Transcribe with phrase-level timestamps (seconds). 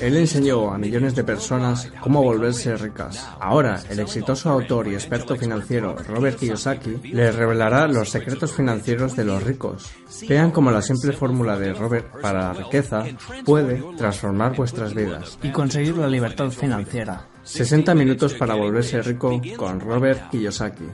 [0.00, 3.28] Él enseñó a millones de personas cómo volverse ricas.
[3.40, 9.24] Ahora, el exitoso autor y experto financiero Robert Kiyosaki les revelará los secretos financieros de
[9.24, 9.90] los ricos.
[10.28, 13.04] Vean cómo la simple fórmula de Robert para la riqueza
[13.44, 17.26] puede transformar vuestras vidas y conseguir la libertad financiera.
[17.42, 20.86] 60 minutos para volverse rico con Robert Kiyosaki.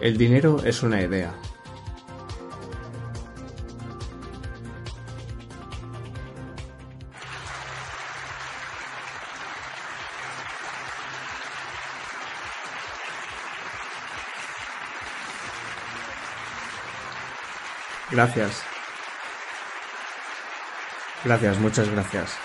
[0.00, 1.32] El dinero es una idea.
[18.10, 18.62] Gracias.
[21.24, 22.38] Gracias, muchas gracias.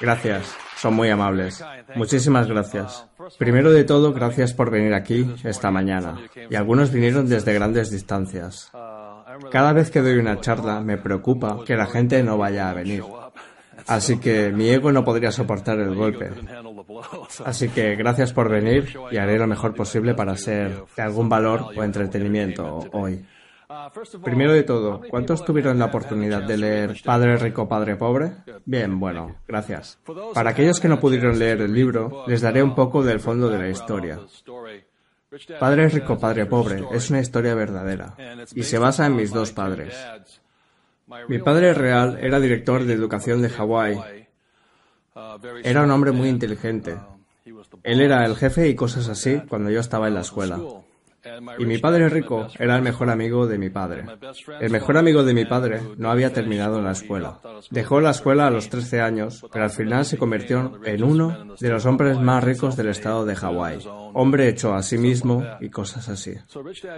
[0.00, 1.64] Gracias, son muy amables.
[1.96, 3.06] Muchísimas gracias.
[3.36, 6.20] Primero de todo, gracias por venir aquí esta mañana.
[6.48, 8.70] Y algunos vinieron desde grandes distancias.
[9.50, 13.02] Cada vez que doy una charla me preocupa que la gente no vaya a venir.
[13.88, 16.30] Así que mi ego no podría soportar el golpe.
[17.44, 21.66] Así que gracias por venir y haré lo mejor posible para ser de algún valor
[21.76, 23.24] o entretenimiento hoy.
[24.24, 28.32] Primero de todo, ¿cuántos tuvieron la oportunidad de leer Padre Rico, Padre Pobre?
[28.64, 29.98] Bien, bueno, gracias.
[30.32, 33.58] Para aquellos que no pudieron leer el libro, les daré un poco del fondo de
[33.58, 34.20] la historia.
[35.60, 38.16] Padre Rico, Padre Pobre es una historia verdadera
[38.54, 39.94] y se basa en mis dos padres.
[41.28, 44.26] Mi padre real era director de educación de Hawái.
[45.64, 46.96] Era un hombre muy inteligente.
[47.82, 50.60] Él era el jefe y cosas así cuando yo estaba en la escuela.
[51.58, 54.04] Y mi padre rico era el mejor amigo de mi padre.
[54.60, 57.40] El mejor amigo de mi padre no había terminado la escuela.
[57.70, 61.68] Dejó la escuela a los 13 años, pero al final se convirtió en uno de
[61.68, 63.78] los hombres más ricos del estado de Hawái.
[64.14, 66.34] Hombre hecho a sí mismo y cosas así.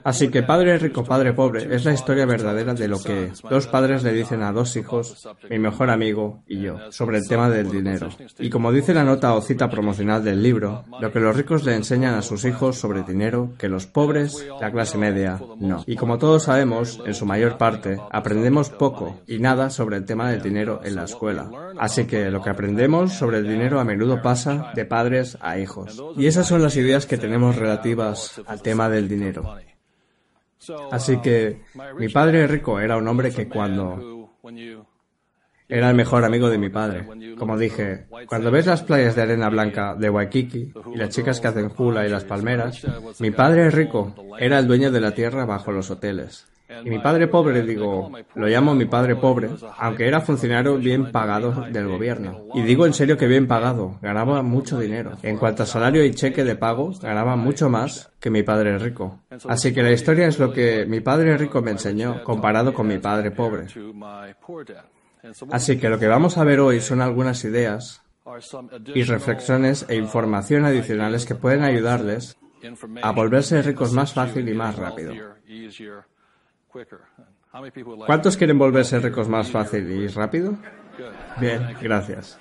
[0.04, 4.02] Así que Padre rico, Padre pobre es la historia verdadera de lo que dos padres
[4.02, 8.08] le dicen a dos hijos, mi mejor amigo y yo, sobre el tema del dinero.
[8.38, 11.74] Y como dice la nota o cita promocional del libro, lo que los ricos le
[11.74, 14.19] enseñan a sus hijos sobre dinero que los pobres
[14.60, 15.84] la clase media, no.
[15.86, 20.30] Y como todos sabemos, en su mayor parte, aprendemos poco y nada sobre el tema
[20.30, 21.50] del dinero en la escuela.
[21.78, 26.02] Así que lo que aprendemos sobre el dinero a menudo pasa de padres a hijos.
[26.16, 29.56] Y esas son las ideas que tenemos relativas al tema del dinero.
[30.90, 31.62] Así que
[31.98, 34.34] mi padre rico era un hombre que cuando
[35.70, 37.06] era el mejor amigo de mi padre.
[37.38, 41.48] Como dije, cuando ves las playas de arena blanca de Waikiki y las chicas que
[41.48, 42.86] hacen hula y las palmeras,
[43.18, 46.46] mi padre rico era el dueño de la tierra bajo los hoteles.
[46.84, 51.66] Y mi padre pobre, digo, lo llamo mi padre pobre, aunque era funcionario bien pagado
[51.70, 52.46] del gobierno.
[52.54, 55.12] Y digo en serio que bien pagado, ganaba mucho dinero.
[55.22, 59.18] En cuanto a salario y cheque de pago, ganaba mucho más que mi padre rico.
[59.48, 62.98] Así que la historia es lo que mi padre rico me enseñó comparado con mi
[62.98, 63.66] padre pobre.
[65.50, 68.02] Así que lo que vamos a ver hoy son algunas ideas
[68.94, 72.36] y reflexiones e información adicionales que pueden ayudarles
[73.02, 75.14] a volverse ricos más fácil y más rápido.
[78.06, 80.56] ¿Cuántos quieren volverse ricos más fácil y rápido?
[81.38, 82.38] Bien, gracias.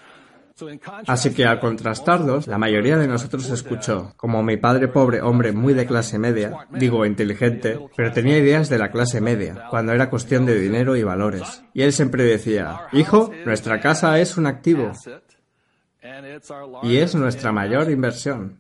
[1.08, 5.74] Así que al contrastarlos, la mayoría de nosotros escuchó, como mi padre pobre, hombre muy
[5.74, 10.46] de clase media, digo inteligente, pero tenía ideas de la clase media, cuando era cuestión
[10.46, 11.64] de dinero y valores.
[11.74, 14.92] Y él siempre decía, hijo, nuestra casa es un activo
[16.84, 18.60] y es nuestra mayor inversión.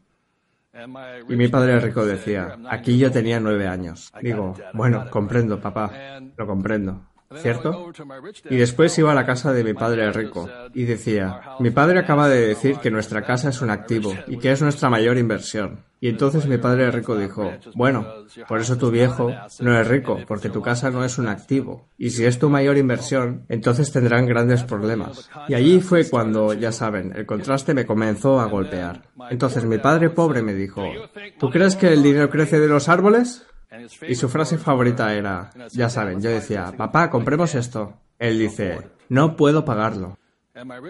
[1.28, 4.12] Y mi padre rico decía, aquí yo tenía nueve años.
[4.22, 5.92] Digo, bueno, comprendo, papá,
[6.38, 7.09] lo comprendo.
[7.38, 7.92] ¿Cierto?
[8.50, 12.28] Y después iba a la casa de mi padre rico y decía, mi padre acaba
[12.28, 15.84] de decir que nuestra casa es un activo y que es nuestra mayor inversión.
[16.02, 18.08] Y entonces mi padre rico dijo, bueno,
[18.48, 21.90] por eso tu viejo no es rico, porque tu casa no es un activo.
[21.98, 25.30] Y si es tu mayor inversión, entonces tendrán grandes problemas.
[25.50, 29.10] Y allí fue cuando, ya saben, el contraste me comenzó a golpear.
[29.30, 30.84] Entonces mi padre pobre me dijo,
[31.38, 33.46] ¿tú crees que el dinero crece de los árboles?
[34.08, 37.94] Y su frase favorita era, ya saben, yo decía, papá, compremos esto.
[38.18, 38.80] Él dice,
[39.10, 40.18] no puedo pagarlo.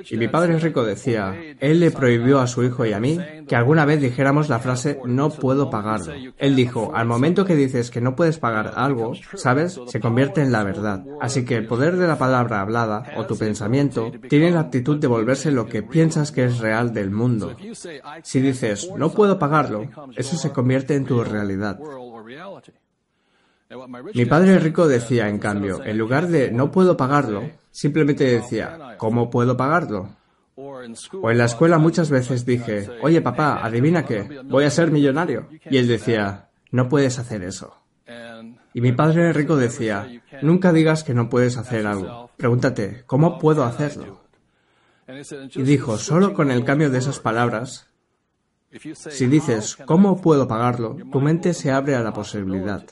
[0.10, 3.56] Y mi padre rico decía, él le prohibió a su hijo y a mí que
[3.56, 6.14] alguna vez dijéramos la frase no puedo pagarlo.
[6.38, 9.80] Él dijo, al momento que dices que no puedes pagar algo, ¿sabes?
[9.88, 11.04] Se convierte en la verdad.
[11.22, 15.08] Así que el poder de la palabra hablada o tu pensamiento tiene la actitud de
[15.08, 17.56] volverse lo que piensas que es real del mundo.
[18.24, 21.80] Si dices no puedo pagarlo, eso se convierte en tu realidad.
[24.14, 29.30] Mi padre rico decía, en cambio, en lugar de no puedo pagarlo, simplemente decía, ¿cómo
[29.30, 30.10] puedo pagarlo?
[30.56, 30.82] O
[31.32, 35.48] en la escuela muchas veces dije, oye papá, adivina qué, voy a ser millonario.
[35.70, 37.76] Y él decía, no puedes hacer eso.
[38.74, 40.08] Y mi padre rico decía,
[40.42, 42.32] nunca digas que no puedes hacer algo.
[42.38, 44.22] Pregúntate, ¿cómo puedo hacerlo?
[45.56, 47.89] Y dijo, solo con el cambio de esas palabras,
[48.94, 50.96] si dices, ¿cómo puedo pagarlo?
[51.12, 52.84] Tu mente se abre a la posibilidad.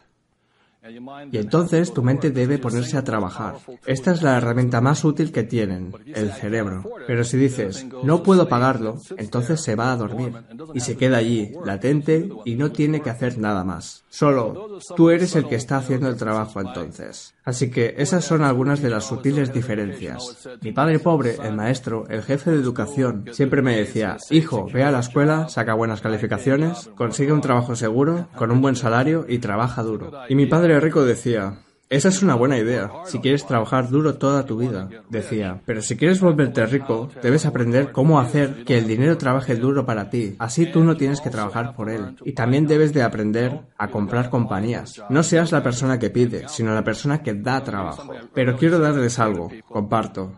[1.32, 3.56] Y entonces tu mente debe ponerse a trabajar.
[3.86, 6.84] Esta es la herramienta más útil que tienen, el cerebro.
[7.06, 10.34] Pero si dices, no puedo pagarlo, entonces se va a dormir
[10.74, 14.04] y se queda allí, latente, y no tiene que hacer nada más.
[14.10, 17.34] Solo tú eres el que está haciendo el trabajo entonces.
[17.44, 20.50] Así que esas son algunas de las sutiles diferencias.
[20.62, 24.92] Mi padre pobre, el maestro, el jefe de educación, siempre me decía, hijo, ve a
[24.92, 29.84] la escuela, saca buenas calificaciones, consigue un trabajo seguro, con un buen salario y trabaja
[29.84, 30.12] duro.
[30.30, 31.60] Y mi padre rico decía,
[31.90, 35.96] esa es una buena idea, si quieres trabajar duro toda tu vida, decía, pero si
[35.96, 40.66] quieres volverte rico, debes aprender cómo hacer que el dinero trabaje duro para ti, así
[40.66, 42.18] tú no tienes que trabajar por él.
[42.26, 45.02] Y también debes de aprender a comprar compañías.
[45.10, 48.12] No seas la persona que pide, sino la persona que da trabajo.
[48.34, 50.34] Pero quiero darles algo, comparto.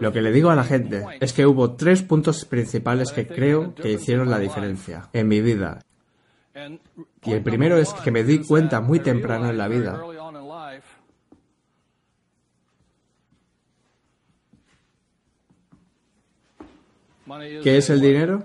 [0.00, 3.74] Lo que le digo a la gente es que hubo tres puntos principales que creo
[3.74, 5.80] que hicieron la diferencia en mi vida
[7.26, 10.00] y el primero es que me di cuenta muy temprano en la vida
[17.62, 18.44] ¿Qué es el dinero?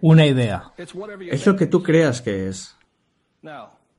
[0.00, 0.72] Una idea.
[0.76, 2.76] Es lo que tú creas que es.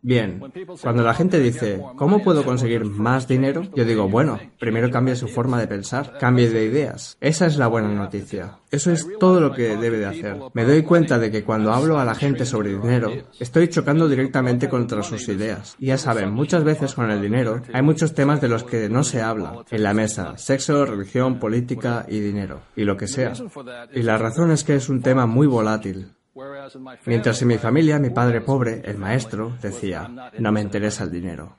[0.07, 0.41] Bien,
[0.81, 3.63] cuando la gente dice, ¿cómo puedo conseguir más dinero?
[3.75, 7.17] Yo digo, bueno, primero cambie su forma de pensar, cambie de ideas.
[7.19, 8.59] Esa es la buena noticia.
[8.71, 10.37] Eso es todo lo que debe de hacer.
[10.53, 14.69] Me doy cuenta de que cuando hablo a la gente sobre dinero, estoy chocando directamente
[14.69, 15.75] contra sus ideas.
[15.77, 19.21] Ya saben, muchas veces con el dinero hay muchos temas de los que no se
[19.21, 20.37] habla en la mesa.
[20.37, 22.61] Sexo, religión, política y dinero.
[22.77, 23.33] Y lo que sea.
[23.93, 26.13] Y la razón es que es un tema muy volátil.
[27.05, 31.55] Mientras en mi familia, mi padre pobre, el maestro, decía, no me interesa el dinero.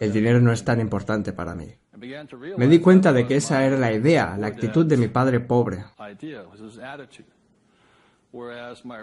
[0.00, 1.68] El dinero no es tan importante para mí.
[2.56, 5.84] Me di cuenta de que esa era la idea, la actitud de mi padre pobre.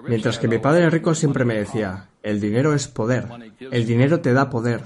[0.07, 3.27] Mientras que mi padre rico siempre me decía, el dinero es poder,
[3.59, 4.81] el dinero te da poder.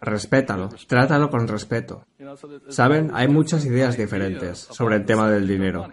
[0.00, 2.04] Respétalo, trátalo con respeto.
[2.68, 5.88] Saben, hay muchas ideas diferentes sobre el tema del dinero.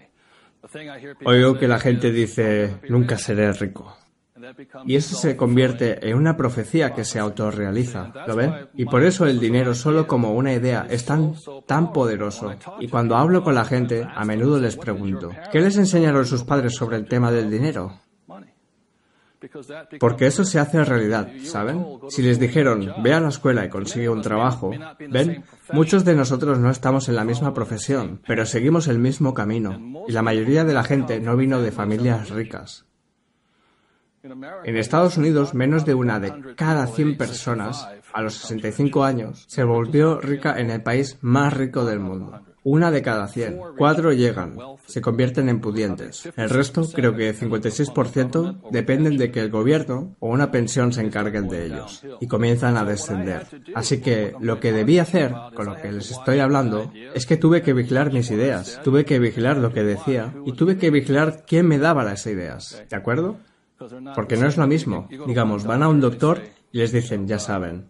[1.26, 3.96] Oigo que la gente dice, nunca seré rico.
[4.86, 8.68] Y eso se convierte en una profecía que se autorrealiza, ¿lo ven?
[8.76, 11.34] Y por eso el dinero solo como una idea es tan,
[11.66, 12.54] tan poderoso.
[12.80, 16.76] Y cuando hablo con la gente, a menudo les pregunto, ¿qué les enseñaron sus padres
[16.76, 18.02] sobre el tema del dinero?
[20.00, 21.86] Porque eso se hace realidad, ¿saben?
[22.10, 24.72] Si les dijeron, ve a la escuela y consigue un trabajo,
[25.10, 30.06] ven, muchos de nosotros no estamos en la misma profesión, pero seguimos el mismo camino.
[30.08, 32.86] Y la mayoría de la gente no vino de familias ricas.
[34.64, 39.64] En Estados Unidos, menos de una de cada 100 personas a los 65 años se
[39.64, 42.42] volvió rica en el país más rico del mundo.
[42.66, 43.60] Una de cada 100.
[43.78, 44.58] Cuatro llegan,
[44.88, 46.28] se convierten en pudientes.
[46.36, 51.48] El resto, creo que 56%, dependen de que el gobierno o una pensión se encarguen
[51.48, 53.46] de ellos y comienzan a descender.
[53.76, 57.62] Así que lo que debí hacer, con lo que les estoy hablando, es que tuve
[57.62, 61.68] que vigilar mis ideas, tuve que vigilar lo que decía y tuve que vigilar quién
[61.68, 62.84] me daba las ideas.
[62.90, 63.38] ¿De acuerdo?
[64.16, 65.08] Porque no es lo mismo.
[65.28, 66.42] Digamos, van a un doctor
[66.76, 67.88] les dicen, ya saben,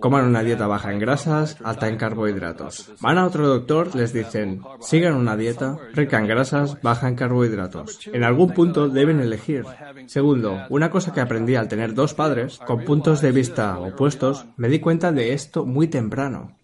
[0.00, 2.92] coman una dieta baja en grasas, alta en carbohidratos.
[3.00, 8.06] Van a otro doctor, les dicen, sigan una dieta rica en grasas, baja en carbohidratos.
[8.12, 9.64] En algún punto deben elegir.
[10.04, 14.68] Segundo, una cosa que aprendí al tener dos padres con puntos de vista opuestos, me
[14.68, 16.57] di cuenta de esto muy temprano.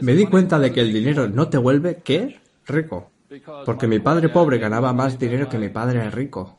[0.00, 2.40] Me di cuenta de que el dinero no te vuelve, ¿qué?
[2.66, 3.10] Rico.
[3.64, 6.58] Porque mi padre pobre ganaba más dinero que mi padre rico.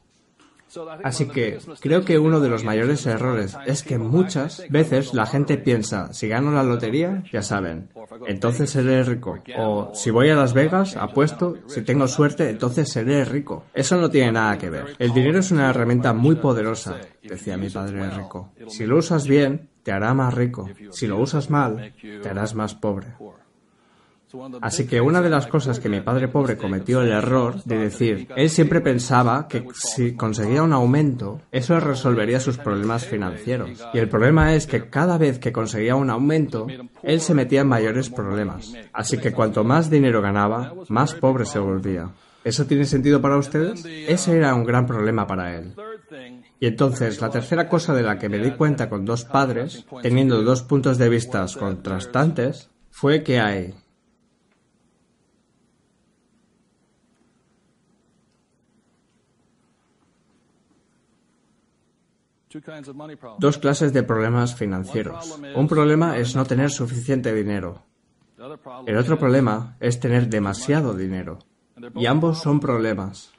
[1.03, 5.57] Así que creo que uno de los mayores errores es que muchas veces la gente
[5.57, 7.89] piensa, si gano la lotería, ya saben,
[8.27, 9.37] entonces seré rico.
[9.57, 13.65] O si voy a Las Vegas, apuesto, si tengo suerte, entonces seré rico.
[13.73, 14.95] Eso no tiene nada que ver.
[14.99, 18.51] El dinero es una herramienta muy poderosa, decía mi padre rico.
[18.67, 20.67] Si lo usas bien, te hará más rico.
[20.89, 23.13] Si lo usas mal, te harás más pobre.
[24.59, 28.27] Así que una de las cosas que mi padre pobre cometió el error de decir,
[28.35, 33.69] él siempre pensaba que si conseguía un aumento, eso resolvería sus problemas financieros.
[33.93, 36.65] Y el problema es que cada vez que conseguía un aumento,
[37.03, 38.73] él se metía en mayores problemas.
[38.91, 42.09] Así que cuanto más dinero ganaba, más pobre se volvía.
[42.45, 43.83] ¿Eso tiene sentido para ustedes?
[43.85, 45.73] Ese era un gran problema para él.
[46.59, 50.43] Y entonces, la tercera cosa de la que me di cuenta con dos padres, teniendo
[50.43, 53.73] dos puntos de vista contrastantes, fue que hay
[63.39, 65.39] dos clases de problemas financieros.
[65.55, 67.81] Un problema es no tener suficiente dinero.
[68.85, 71.39] El otro problema es tener demasiado dinero.
[71.95, 73.35] Y ambos son problemas.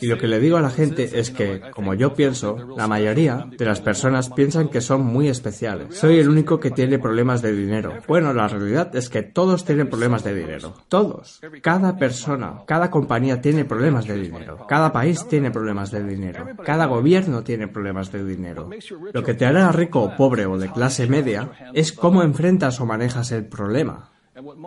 [0.00, 3.46] Y lo que le digo a la gente es que, como yo pienso, la mayoría
[3.50, 5.96] de las personas piensan que son muy especiales.
[5.96, 7.94] Soy el único que tiene problemas de dinero.
[8.06, 10.74] Bueno, la realidad es que todos tienen problemas de dinero.
[10.88, 11.40] Todos.
[11.62, 14.66] Cada persona, cada compañía tiene problemas de dinero.
[14.68, 16.46] Cada país tiene problemas de dinero.
[16.64, 18.68] Cada gobierno tiene problemas de dinero.
[19.12, 22.86] Lo que te hará rico o pobre o de clase media es cómo enfrentas o
[22.86, 24.10] manejas el problema.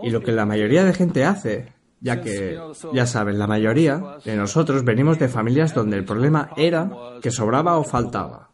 [0.03, 2.60] Y lo que la mayoría de gente hace ya que,
[2.93, 6.89] ya saben, la mayoría de nosotros venimos de familias donde el problema era
[7.22, 8.50] que sobraba o faltaba.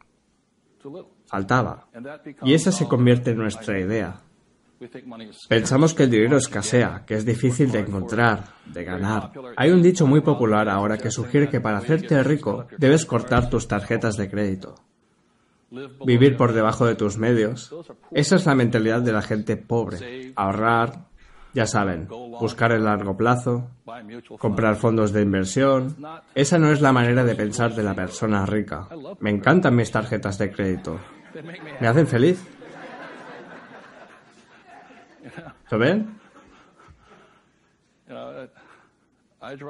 [1.25, 1.88] Faltaba.
[2.44, 4.22] Y esa se convierte en nuestra idea.
[5.50, 9.32] Pensamos que el dinero escasea, que es difícil de encontrar, de ganar.
[9.56, 13.68] Hay un dicho muy popular ahora que sugiere que para hacerte rico debes cortar tus
[13.68, 14.75] tarjetas de crédito.
[16.06, 17.74] Vivir por debajo de tus medios.
[18.12, 20.32] Esa es la mentalidad de la gente pobre.
[20.36, 21.08] Ahorrar,
[21.58, 23.72] ya saben, buscar el largo plazo,
[24.38, 25.98] comprar fondos de inversión.
[26.36, 28.88] Esa no es la manera de pensar de la persona rica.
[29.22, 31.00] Me encantan mis tarjetas de crédito.
[31.80, 32.46] Me hacen feliz.
[35.72, 36.20] ¿Lo ven?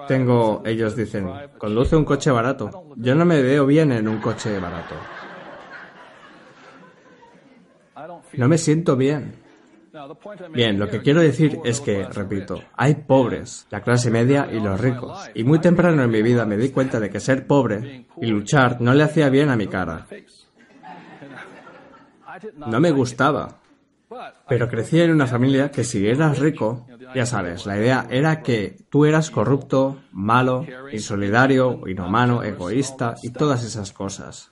[0.10, 2.70] Tengo, ellos dicen, conduce un coche barato.
[2.98, 4.96] Yo no me veo bien en un coche barato.
[8.34, 9.47] No me siento bien.
[10.54, 14.80] Bien, lo que quiero decir es que, repito, hay pobres, la clase media y los
[14.80, 15.30] ricos.
[15.34, 18.82] Y muy temprano en mi vida me di cuenta de que ser pobre y luchar
[18.82, 20.08] no le hacía bien a mi cara.
[22.56, 23.60] No me gustaba.
[24.48, 28.78] Pero crecí en una familia que si eras rico, ya sabes, la idea era que
[28.90, 34.52] tú eras corrupto, malo, insolidario, inhumano, egoísta y todas esas cosas.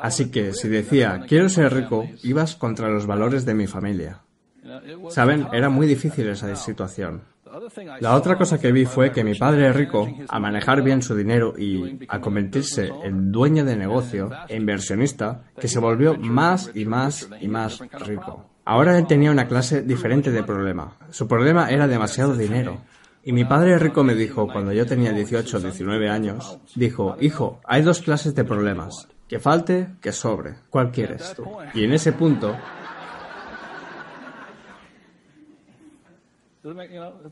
[0.00, 4.20] Así que si decía, quiero ser rico, ibas contra los valores de mi familia.
[5.10, 7.22] Saben, era muy difícil esa situación.
[8.00, 11.54] La otra cosa que vi fue que mi padre rico, a manejar bien su dinero
[11.58, 17.28] y a convertirse en dueño de negocio e inversionista, que se volvió más y más
[17.40, 18.44] y más rico.
[18.64, 20.92] Ahora él tenía una clase diferente de problema.
[21.10, 22.82] Su problema era demasiado dinero.
[23.24, 27.60] Y mi padre rico me dijo, cuando yo tenía 18 o 19 años, dijo, hijo,
[27.64, 29.08] hay dos clases de problemas.
[29.26, 30.56] Que falte, que sobre.
[30.70, 31.44] ¿Cuál quieres tú?
[31.74, 32.56] Y en ese punto,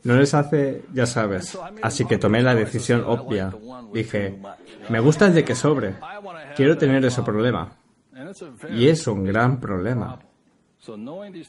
[0.03, 1.57] No les hace, ya sabes.
[1.81, 3.53] Así que tomé la decisión obvia.
[3.93, 4.39] Dije,
[4.89, 5.95] me gusta el de que sobre.
[6.55, 7.77] Quiero tener ese problema.
[8.69, 10.19] Y es un gran problema.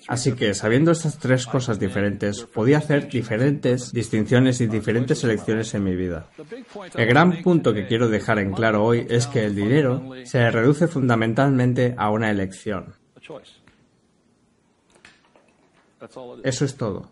[0.09, 5.85] Así que, sabiendo estas tres cosas diferentes, podía hacer diferentes distinciones y diferentes elecciones en
[5.85, 6.29] mi vida.
[6.95, 10.89] El gran punto que quiero dejar en claro hoy es que el dinero se reduce
[10.89, 12.95] fundamentalmente a una elección.
[16.43, 17.11] Eso es todo.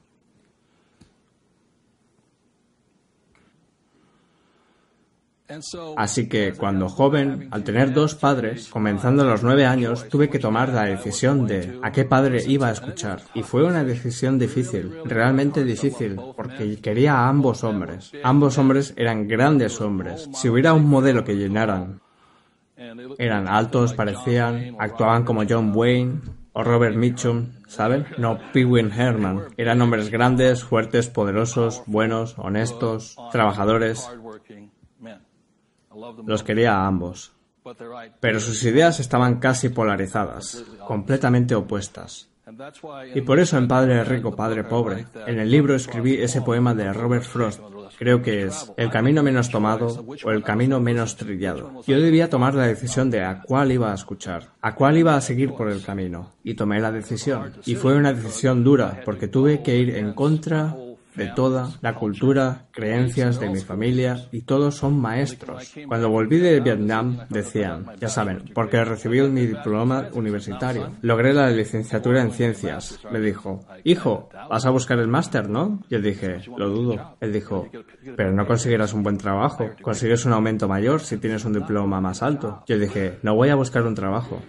[5.96, 10.38] Así que cuando joven, al tener dos padres, comenzando a los nueve años, tuve que
[10.38, 13.22] tomar la decisión de a qué padre iba a escuchar.
[13.34, 18.12] Y fue una decisión difícil, realmente difícil, porque quería a ambos hombres.
[18.22, 20.28] Ambos hombres eran grandes hombres.
[20.34, 22.00] Si hubiera un modelo que llenaran,
[23.18, 26.20] eran altos, parecían, actuaban como John Wayne,
[26.58, 28.06] o Robert Mitchum, ¿saben?
[28.16, 29.48] No, Pee Herman.
[29.58, 34.08] Eran hombres grandes, fuertes, poderosos, buenos, honestos, trabajadores.
[36.26, 37.32] Los quería a ambos.
[38.20, 42.30] Pero sus ideas estaban casi polarizadas, completamente opuestas.
[43.14, 46.92] Y por eso en Padre Rico, Padre Pobre, en el libro escribí ese poema de
[46.92, 47.60] Robert Frost,
[47.98, 51.82] creo que es El camino menos tomado o el camino menos trillado.
[51.88, 55.20] Yo debía tomar la decisión de a cuál iba a escuchar, a cuál iba a
[55.20, 56.34] seguir por el camino.
[56.44, 57.52] Y tomé la decisión.
[57.64, 60.76] Y fue una decisión dura, porque tuve que ir en contra
[61.16, 65.74] de toda la cultura, creencias de mi familia y todos son maestros.
[65.86, 70.92] Cuando volví de Vietnam decían, ya saben, porque recibí mi diploma universitario.
[71.02, 73.00] Logré la licenciatura en ciencias.
[73.10, 75.82] Me dijo, hijo, vas a buscar el máster, ¿no?
[75.88, 77.16] Y él dije, lo dudo.
[77.20, 77.68] Él dijo,
[78.16, 79.70] pero no conseguirás un buen trabajo.
[79.82, 82.62] Consigues un aumento mayor si tienes un diploma más alto.
[82.66, 84.40] Yo dije, no voy a buscar un trabajo.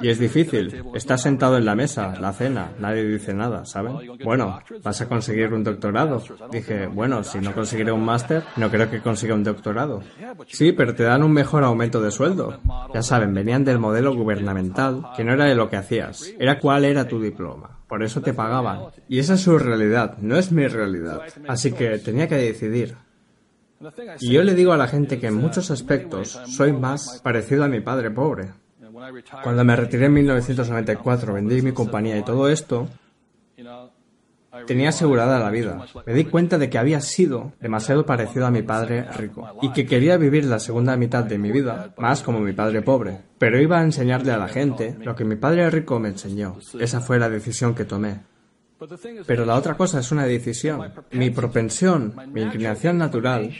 [0.00, 0.84] Y es difícil.
[0.94, 3.96] Estás sentado en la mesa, la cena, nadie dice nada, ¿saben?
[4.24, 6.22] Bueno, vas a conseguir un doctorado.
[6.50, 10.02] Dije, bueno, si no conseguiré un máster, no creo que consiga un doctorado.
[10.46, 12.60] Sí, pero te dan un mejor aumento de sueldo.
[12.92, 16.84] Ya saben, venían del modelo gubernamental, que no era de lo que hacías, era cuál
[16.84, 17.78] era tu diploma.
[17.88, 18.86] Por eso te pagaban.
[19.08, 21.22] Y esa es su realidad, no es mi realidad.
[21.46, 22.96] Así que tenía que decidir.
[24.20, 27.68] Y yo le digo a la gente que en muchos aspectos soy más parecido a
[27.68, 28.52] mi padre pobre.
[29.42, 32.88] Cuando me retiré en 1994, vendí mi compañía y todo esto,
[34.66, 35.84] tenía asegurada la vida.
[36.06, 39.86] Me di cuenta de que había sido demasiado parecido a mi padre rico y que
[39.86, 43.20] quería vivir la segunda mitad de mi vida más como mi padre pobre.
[43.38, 46.56] Pero iba a enseñarle a la gente lo que mi padre rico me enseñó.
[46.78, 48.20] Esa fue la decisión que tomé.
[49.26, 50.92] Pero la otra cosa es una decisión.
[51.12, 53.50] Mi propensión, mi inclinación natural,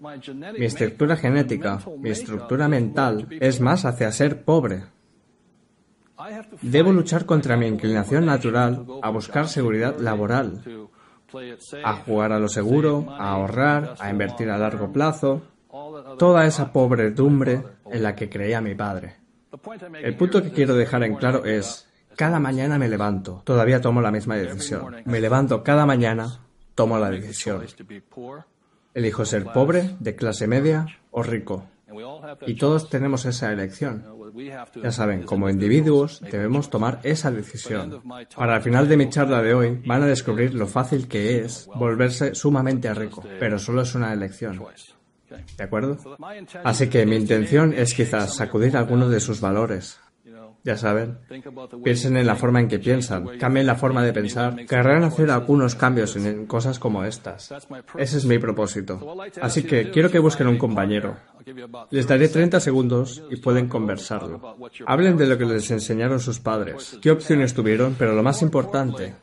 [0.00, 4.84] mi estructura genética, mi estructura mental es más hacia ser pobre.
[6.62, 10.88] Debo luchar contra mi inclinación natural a buscar seguridad laboral,
[11.84, 15.42] a jugar a lo seguro, a ahorrar, a invertir a largo plazo,
[16.18, 19.16] toda esa pobredumbre en la que creía mi padre.
[20.02, 24.10] El punto que quiero dejar en claro es, cada mañana me levanto, todavía tomo la
[24.10, 24.96] misma decisión.
[25.04, 26.40] Me levanto cada mañana,
[26.74, 27.62] tomo la decisión.
[28.96, 31.68] Elijo ser pobre, de clase media o rico.
[32.46, 34.06] Y todos tenemos esa elección.
[34.82, 38.02] Ya saben, como individuos debemos tomar esa decisión.
[38.34, 41.68] Para el final de mi charla de hoy van a descubrir lo fácil que es
[41.74, 44.64] volverse sumamente rico, pero solo es una elección.
[45.58, 45.98] ¿De acuerdo?
[46.64, 50.00] Así que mi intención es quizás sacudir algunos de sus valores,
[50.66, 51.18] ya saben,
[51.84, 55.76] piensen en la forma en que piensan, cambien la forma de pensar, querrán hacer algunos
[55.76, 57.54] cambios en cosas como estas.
[57.96, 59.14] Ese es mi propósito.
[59.40, 61.18] Así que quiero que busquen un compañero.
[61.92, 64.56] Les daré 30 segundos y pueden conversarlo.
[64.86, 69.14] Hablen de lo que les enseñaron sus padres, qué opciones tuvieron, pero lo más importante,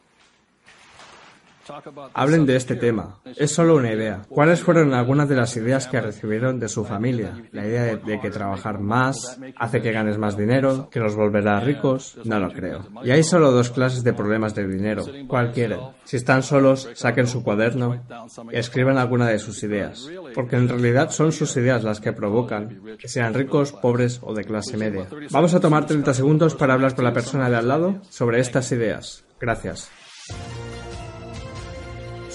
[2.13, 3.19] Hablen de este tema.
[3.35, 4.21] Es solo una idea.
[4.29, 7.41] ¿Cuáles fueron algunas de las ideas que recibieron de su familia?
[7.51, 12.17] La idea de, que trabajar más hace que ganes más dinero, que los volverá ricos.
[12.25, 12.87] No lo creo.
[13.03, 15.03] Y hay solo dos clases de problemas de dinero.
[15.27, 15.79] ¿Cuál quieren?
[16.03, 18.03] Si están solos, saquen su cuaderno
[18.51, 20.09] y escriban alguna de sus ideas.
[20.33, 24.43] Porque en realidad son sus ideas las que provocan que sean ricos, pobres o de
[24.43, 25.07] clase media.
[25.31, 28.71] Vamos a tomar 30 segundos para hablar con la persona de al lado sobre estas
[28.71, 29.25] ideas.
[29.39, 29.89] Gracias.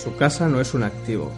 [0.02, 1.32] Su casa no es un activo.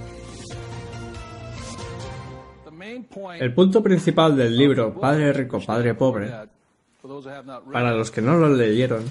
[3.38, 6.30] El punto principal del libro Padre Rico, Padre Pobre,
[7.72, 9.04] para los que no lo leyeron,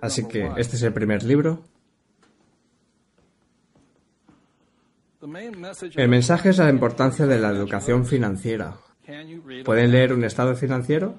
[0.00, 1.62] así que este es el primer libro,
[5.96, 8.76] el mensaje es la importancia de la educación financiera.
[9.64, 11.16] ¿Pueden leer un estado financiero?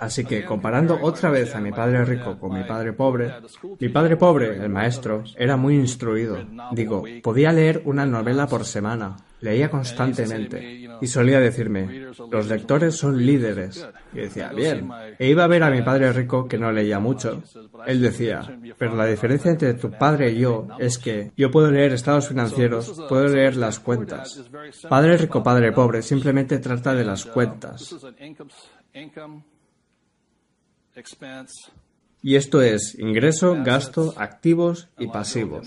[0.00, 3.34] Así que comparando otra vez a mi padre rico con mi padre pobre,
[3.78, 6.38] mi padre pobre, el maestro, era muy instruido.
[6.72, 13.24] Digo, podía leer una novela por semana, leía constantemente y solía decirme, los lectores son
[13.24, 13.86] líderes.
[14.14, 14.88] Y decía, bien.
[15.18, 17.42] E iba a ver a mi padre rico que no leía mucho.
[17.86, 21.92] Él decía, pero la diferencia entre tu padre y yo es que yo puedo leer
[21.92, 24.44] estados financieros, puedo leer las cuentas.
[24.88, 27.94] Padre rico, padre pobre simplemente trata de las cuentas.
[32.22, 35.66] Y esto es ingreso, gasto, activos y pasivos.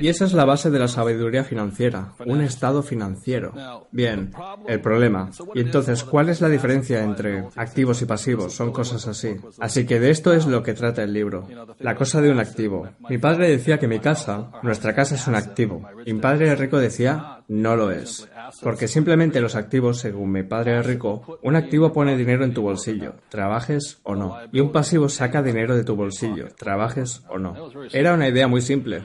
[0.00, 3.54] Y esa es la base de la sabiduría financiera, un estado financiero.
[3.90, 4.32] Bien,
[4.68, 5.30] el problema.
[5.54, 8.52] Y entonces, ¿cuál es la diferencia entre activos y pasivos?
[8.52, 9.36] Son cosas así.
[9.58, 11.48] Así que de esto es lo que trata el libro.
[11.78, 12.86] La cosa de un activo.
[13.08, 15.88] Mi padre decía que mi casa, nuestra casa es un activo.
[16.04, 18.28] Y mi padre rico decía, no lo es.
[18.62, 23.14] Porque simplemente los activos, según mi padre rico, un activo pone dinero en tu bolsillo,
[23.28, 24.36] trabajes o no.
[24.52, 27.70] Y un pasivo saca dinero de tu bolsillo, trabajes o no.
[27.92, 29.02] Era una idea muy simple.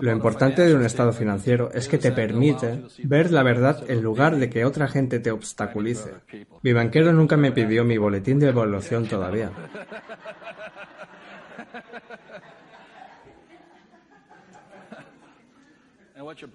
[0.00, 4.36] Lo importante de un estado financiero es que te permite ver la verdad en lugar
[4.36, 6.14] de que otra gente te obstaculice.
[6.62, 9.50] Mi banquero nunca me pidió mi boletín de evaluación todavía.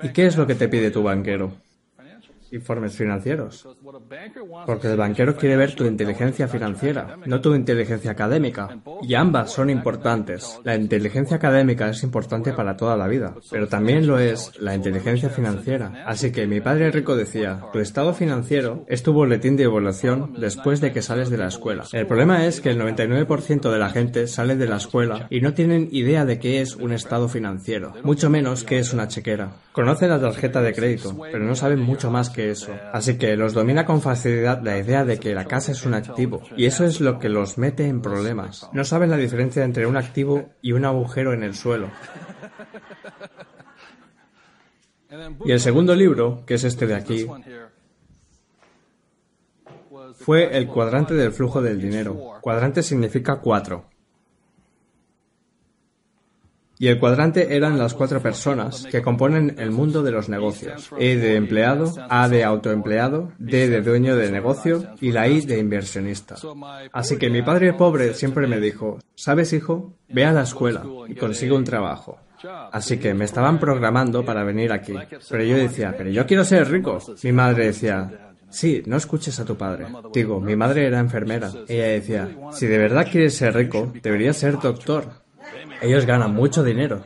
[0.04, 1.54] ¿Y qué es lo que te pide tu banquero?
[2.55, 3.67] Informes financieros.
[4.65, 8.81] Porque el banquero quiere ver tu inteligencia financiera, no tu inteligencia académica.
[9.01, 10.59] Y ambas son importantes.
[10.63, 15.29] La inteligencia académica es importante para toda la vida, pero también lo es la inteligencia
[15.29, 16.03] financiera.
[16.05, 20.81] Así que mi padre rico decía, tu estado financiero es tu boletín de evaluación después
[20.81, 21.83] de que sales de la escuela.
[21.91, 25.53] El problema es que el 99% de la gente sale de la escuela y no
[25.53, 29.51] tienen idea de qué es un estado financiero, mucho menos qué es una chequera.
[29.71, 32.44] Conocen la tarjeta de crédito, pero no saben mucho más que
[32.93, 36.41] Así que los domina con facilidad la idea de que la casa es un activo.
[36.55, 38.69] Y eso es lo que los mete en problemas.
[38.73, 41.89] No saben la diferencia entre un activo y un agujero en el suelo.
[45.45, 47.27] Y el segundo libro, que es este de aquí,
[50.13, 52.39] fue el cuadrante del flujo del dinero.
[52.41, 53.89] Cuadrante significa cuatro.
[56.77, 60.91] Y el cuadrante eran las cuatro personas que componen el mundo de los negocios.
[60.97, 65.59] E de empleado, A de autoempleado, D de dueño de negocio y la I de
[65.59, 66.35] inversionista.
[66.91, 69.93] Así que mi padre pobre siempre me dijo, ¿sabes hijo?
[70.09, 72.19] Ve a la escuela y consigue un trabajo.
[72.71, 74.93] Así que me estaban programando para venir aquí.
[75.29, 76.99] Pero yo decía, pero yo quiero ser rico.
[77.23, 79.88] Mi madre decía, Sí, no escuches a tu padre.
[80.13, 81.51] Digo, mi madre era enfermera.
[81.67, 85.24] Ella decía, si de verdad quieres ser rico, deberías ser doctor.
[85.81, 87.01] Ellos ganan mucho dinero.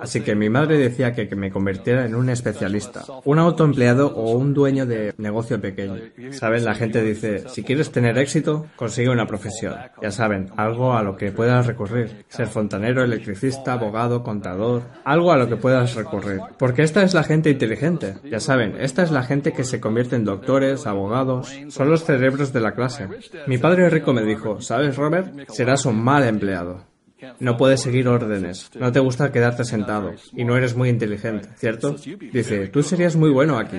[0.00, 4.54] Así que mi madre decía que, me convirtiera en un especialista, un autoempleado o un
[4.54, 6.00] dueño de negocio pequeño.
[6.30, 9.74] Saben, la gente dice, si quieres tener éxito, consigue una profesión.
[10.02, 12.24] Ya saben, algo a lo que puedas recurrir.
[12.28, 16.40] Ser fontanero, electricista, abogado, contador, algo a lo que puedas recurrir.
[16.58, 18.16] Porque esta es la gente inteligente.
[18.24, 22.52] Ya saben, esta es la gente que se convierte en doctores, abogados, son los cerebros
[22.52, 23.08] de la clase.
[23.46, 25.48] Mi padre rico me dijo, ¿sabes, Robert?
[25.48, 26.87] Serás un mal empleado.
[27.40, 31.96] No puedes seguir órdenes, no te gusta quedarte sentado y no eres muy inteligente, ¿cierto?
[32.32, 33.78] Dice, tú serías muy bueno aquí.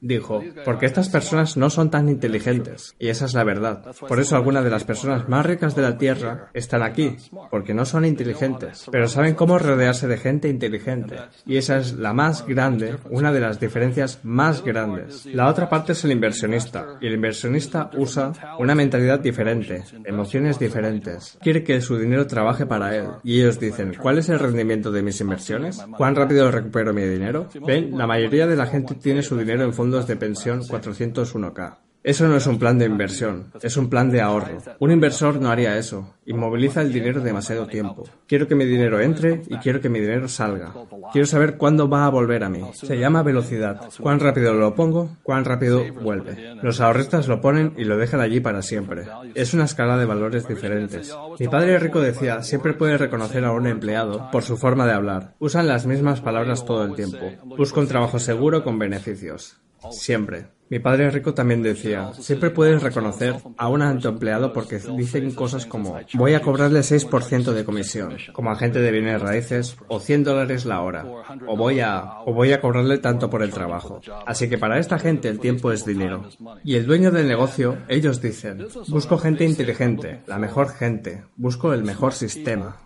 [0.00, 3.84] Dijo, porque estas personas no son tan inteligentes, y esa es la verdad.
[4.06, 7.16] Por eso algunas de las personas más ricas de la Tierra están aquí,
[7.50, 11.16] porque no son inteligentes, pero saben cómo rodearse de gente inteligente.
[11.46, 15.26] Y esa es la más grande, una de las diferencias más grandes.
[15.26, 21.38] La otra parte es el inversionista, y el inversionista usa una mentalidad diferente, emociones diferentes.
[21.42, 25.02] Quiere que su dinero trabaje para él, y ellos dicen, ¿cuál es el rendimiento de
[25.02, 25.84] mis inversiones?
[25.96, 27.48] ¿Cuán rápido recupero mi dinero?
[27.66, 31.78] Ven, la mayoría de la gente tiene su dinero en fondo de pensión 401k.
[32.04, 34.58] Eso no es un plan de inversión, es un plan de ahorro.
[34.78, 38.04] Un inversor no haría eso, inmoviliza el dinero demasiado tiempo.
[38.26, 40.72] Quiero que mi dinero entre y quiero que mi dinero salga.
[41.12, 42.62] Quiero saber cuándo va a volver a mí.
[42.72, 43.90] Se llama velocidad.
[44.00, 46.54] Cuán rápido lo pongo, cuán rápido vuelve.
[46.62, 49.06] Los ahorristas lo ponen y lo dejan allí para siempre.
[49.34, 51.14] Es una escala de valores diferentes.
[51.38, 55.34] Mi padre rico decía, siempre puede reconocer a un empleado por su forma de hablar.
[55.40, 57.32] Usan las mismas palabras todo el tiempo.
[57.44, 59.58] Busco un trabajo seguro con beneficios.
[59.90, 60.48] Siempre.
[60.70, 65.98] Mi padre rico también decía, siempre puedes reconocer a un autoempleado porque dicen cosas como,
[66.14, 70.82] voy a cobrarle 6% de comisión, como agente de bienes raíces, o 100 dólares la
[70.82, 71.06] hora,
[71.46, 74.00] o voy a, o voy a cobrarle tanto por el trabajo.
[74.26, 76.28] Así que para esta gente el tiempo es dinero.
[76.64, 81.82] Y el dueño del negocio, ellos dicen, busco gente inteligente, la mejor gente, busco el
[81.82, 82.76] mejor sistema,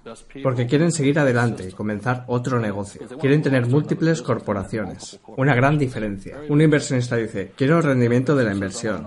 [0.43, 3.03] porque quieren seguir adelante y comenzar otro negocio.
[3.21, 5.21] Quieren tener múltiples corporaciones.
[5.37, 6.39] Una gran diferencia.
[6.49, 9.07] Un inversionista dice, quiero rendimiento de la inversión.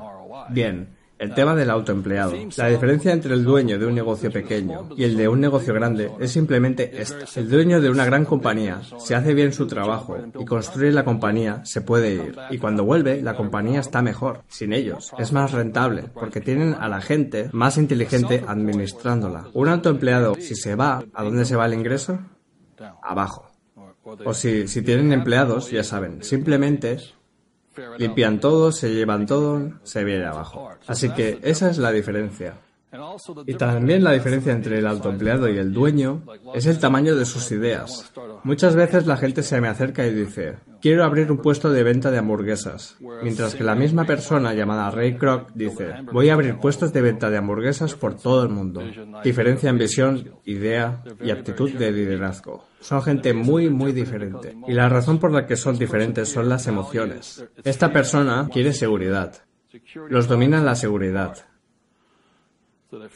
[0.50, 2.34] Bien, el tema del autoempleado.
[2.58, 6.12] La diferencia entre el dueño de un negocio pequeño y el de un negocio grande
[6.20, 7.26] es simplemente esta.
[7.40, 11.62] El dueño de una gran compañía, si hace bien su trabajo y construye la compañía,
[11.64, 12.36] se puede ir.
[12.50, 15.14] Y cuando vuelve, la compañía está mejor, sin ellos.
[15.18, 19.48] Es más rentable, porque tienen a la gente más inteligente administrándola.
[19.54, 22.20] Un autoempleado, si se va, ¿a dónde se va el ingreso?
[23.02, 23.52] Abajo.
[24.04, 27.00] O si, si tienen empleados, ya saben, simplemente
[27.98, 30.70] Limpian todo, se llevan todo, se viene abajo.
[30.88, 32.54] Así que esa es la diferencia.
[33.46, 37.52] Y también la diferencia entre el autoempleado y el dueño es el tamaño de sus
[37.52, 38.12] ideas.
[38.44, 42.12] Muchas veces la gente se me acerca y dice, quiero abrir un puesto de venta
[42.12, 46.94] de hamburguesas, mientras que la misma persona llamada Ray Kroc dice, voy a abrir puestos
[46.94, 48.82] de venta de hamburguesas por todo el mundo.
[49.24, 52.66] Diferencia en visión, idea y actitud de liderazgo.
[52.80, 54.56] Son gente muy, muy diferente.
[54.68, 57.44] Y la razón por la que son diferentes son las emociones.
[57.64, 59.34] Esta persona quiere seguridad.
[60.10, 61.36] Los domina la seguridad.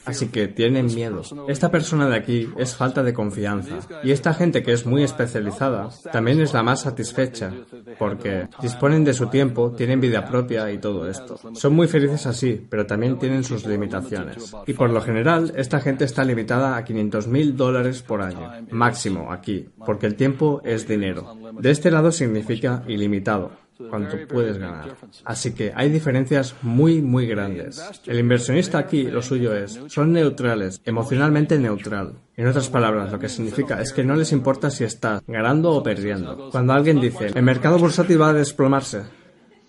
[0.04, 1.22] Así que tienen miedo.
[1.48, 3.78] Esta persona de aquí es falta de confianza.
[4.02, 7.52] Y esta gente que es muy especializada también es la más satisfecha,
[7.98, 11.38] porque disponen de su tiempo, tienen vida propia y todo esto.
[11.54, 14.54] Son muy felices así, pero también tienen sus limitaciones.
[14.66, 19.32] Y por lo general, esta gente está limitada a 500 mil dólares por año, máximo
[19.32, 21.36] aquí, porque el tiempo es dinero.
[21.58, 24.96] De este lado significa ilimitado cuánto puedes ganar.
[25.24, 27.80] Así que hay diferencias muy, muy grandes.
[28.06, 32.14] El inversionista aquí lo suyo es, son neutrales, emocionalmente neutral.
[32.36, 35.82] En otras palabras, lo que significa es que no les importa si estás ganando o
[35.82, 36.50] perdiendo.
[36.50, 39.02] Cuando alguien dice, el mercado bursátil va a desplomarse,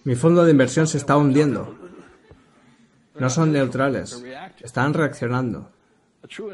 [0.04, 1.76] mi fondo de inversión se está hundiendo,
[3.20, 4.24] no son neutrales,
[4.62, 5.70] están reaccionando.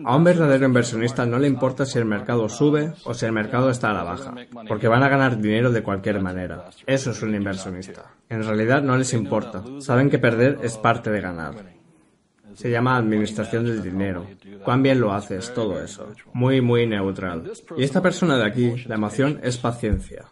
[0.06, 3.70] A un verdadero inversionista no le importa si el mercado sube o si el mercado
[3.70, 4.34] está a la baja,
[4.68, 6.70] porque van a ganar dinero de cualquier manera.
[6.86, 8.12] Eso es un inversionista.
[8.30, 9.64] En realidad no les importa.
[9.80, 11.54] Saben que perder es parte de ganar.
[12.54, 14.26] Se llama administración del dinero.
[14.64, 16.08] Cuán bien lo haces, todo eso.
[16.34, 17.52] Muy, muy neutral.
[17.78, 20.26] Y esta persona de aquí, la emoción es paciencia.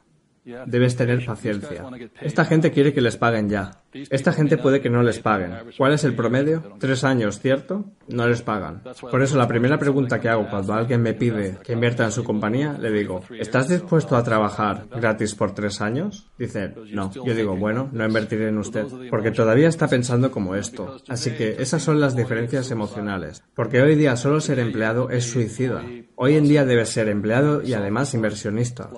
[0.65, 1.85] Debes tener paciencia.
[2.21, 3.81] Esta gente quiere que les paguen ya.
[4.09, 5.53] Esta gente puede que no les paguen.
[5.77, 6.61] ¿Cuál es el promedio?
[6.79, 7.85] Tres años, ¿cierto?
[8.07, 8.83] No les pagan.
[9.09, 12.23] Por eso la primera pregunta que hago cuando alguien me pide que invierta en su
[12.23, 16.27] compañía, le digo, ¿estás dispuesto a trabajar gratis por tres años?
[16.37, 17.11] Dice, no.
[17.11, 20.97] Yo digo, bueno, no invertiré en usted, porque todavía está pensando como esto.
[21.07, 23.43] Así que esas son las diferencias emocionales.
[23.55, 25.83] Porque hoy día solo ser empleado es suicida.
[26.15, 28.89] Hoy en día debes ser empleado y además inversionista.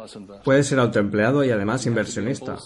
[0.43, 2.57] Puedes ser autoempleado y además inversionista.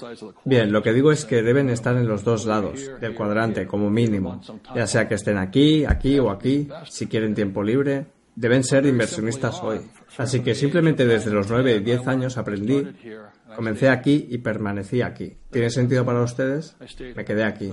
[0.45, 3.89] Bien, lo que digo es que deben estar en los dos lados del cuadrante como
[3.89, 4.41] mínimo,
[4.75, 8.05] ya sea que estén aquí, aquí o aquí, si quieren tiempo libre,
[8.36, 9.79] deben ser inversionistas hoy.
[10.17, 12.88] Así que simplemente desde los 9 y 10 años aprendí,
[13.55, 15.38] comencé aquí y permanecí aquí.
[15.49, 16.75] ¿Tiene sentido para ustedes?
[17.15, 17.71] Me quedé aquí.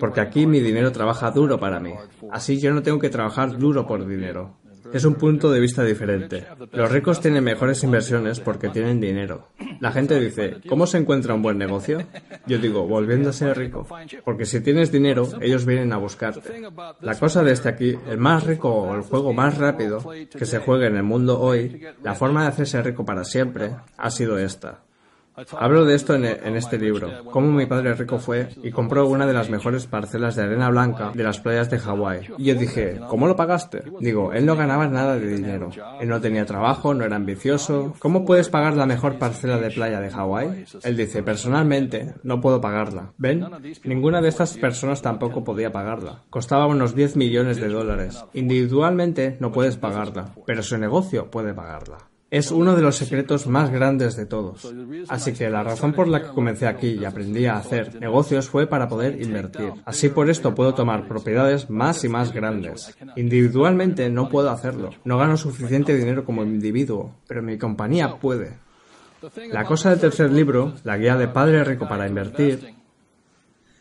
[0.00, 1.94] Porque aquí mi dinero trabaja duro para mí.
[2.30, 4.56] Así yo no tengo que trabajar duro por dinero.
[4.92, 6.46] Es un punto de vista diferente.
[6.72, 9.48] Los ricos tienen mejores inversiones porque tienen dinero.
[9.80, 12.02] La gente dice, ¿cómo se encuentra un buen negocio?
[12.46, 13.86] Yo digo, volviendo a ser rico.
[14.24, 16.62] Porque si tienes dinero, ellos vienen a buscarte.
[17.00, 20.02] La cosa de este aquí, el más rico o el juego más rápido
[20.36, 24.10] que se juegue en el mundo hoy, la forma de hacerse rico para siempre, ha
[24.10, 24.80] sido esta.
[25.58, 29.32] Hablo de esto en, este libro, cómo mi padre rico fue y compró una de
[29.32, 32.28] las mejores parcelas de arena blanca de las playas de Hawái.
[32.38, 33.82] Y yo dije, ¿cómo lo pagaste?
[34.00, 35.70] Digo, él no ganaba nada de dinero.
[36.00, 37.94] Él no tenía trabajo, no era ambicioso.
[37.98, 40.64] ¿Cómo puedes pagar la mejor parcela de playa de Hawái?
[40.82, 43.12] Él dice, personalmente, no puedo pagarla.
[43.18, 43.46] ¿Ven?
[43.84, 46.24] Ninguna de estas personas tampoco podía pagarla.
[46.30, 48.24] Costaba unos 10 millones de dólares.
[48.34, 51.98] Individualmente no puedes pagarla, pero su negocio puede pagarla.
[52.30, 54.70] Es uno de los secretos más grandes de todos.
[55.08, 58.66] Así que la razón por la que comencé aquí y aprendí a hacer negocios fue
[58.66, 59.72] para poder invertir.
[59.86, 62.94] Así por esto puedo tomar propiedades más y más grandes.
[63.16, 64.90] Individualmente no puedo hacerlo.
[65.04, 68.58] No gano suficiente dinero como individuo, pero mi compañía puede.
[69.50, 72.77] La cosa del tercer libro, la guía de Padre Rico para Invertir,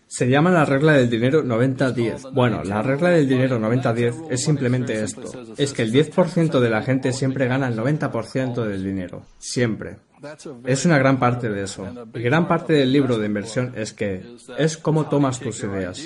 [0.07, 2.33] se llama la regla del dinero 90-10.
[2.33, 5.23] Bueno, la regla del dinero 90-10 es simplemente esto.
[5.57, 9.23] Es que el 10% de la gente siempre gana el 90% del dinero.
[9.37, 9.97] Siempre.
[10.65, 11.85] Es una gran parte de eso.
[12.13, 14.23] Y gran parte del libro de inversión es que
[14.57, 16.01] es cómo tomas tus ideas.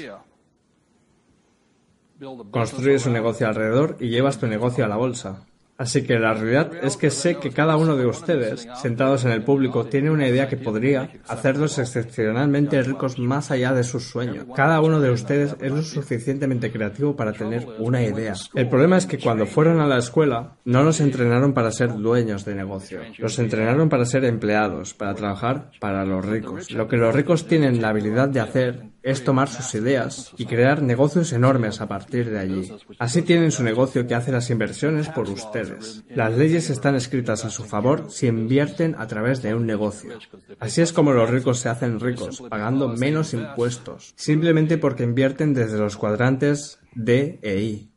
[2.52, 5.46] Construyes un negocio alrededor y llevas tu negocio a la bolsa.
[5.82, 9.44] Así que la realidad es que sé que cada uno de ustedes, sentados en el
[9.44, 14.46] público, tiene una idea que podría hacerlos excepcionalmente ricos más allá de sus sueños.
[14.56, 18.36] Cada uno de ustedes es lo suficientemente creativo para tener una idea.
[18.54, 22.46] El problema es que cuando fueron a la escuela, no los entrenaron para ser dueños
[22.46, 23.00] de negocio.
[23.18, 26.70] Los entrenaron para ser empleados, para trabajar para los ricos.
[26.70, 30.82] Lo que los ricos tienen la habilidad de hacer es tomar sus ideas y crear
[30.82, 32.72] negocios enormes a partir de allí.
[33.00, 36.04] Así tienen su negocio que hace las inversiones por ustedes.
[36.10, 40.20] Las leyes están escritas a su favor si invierten a través de un negocio.
[40.60, 45.78] Así es como los ricos se hacen ricos, pagando menos impuestos, simplemente porque invierten desde
[45.78, 47.92] los cuadrantes D e I.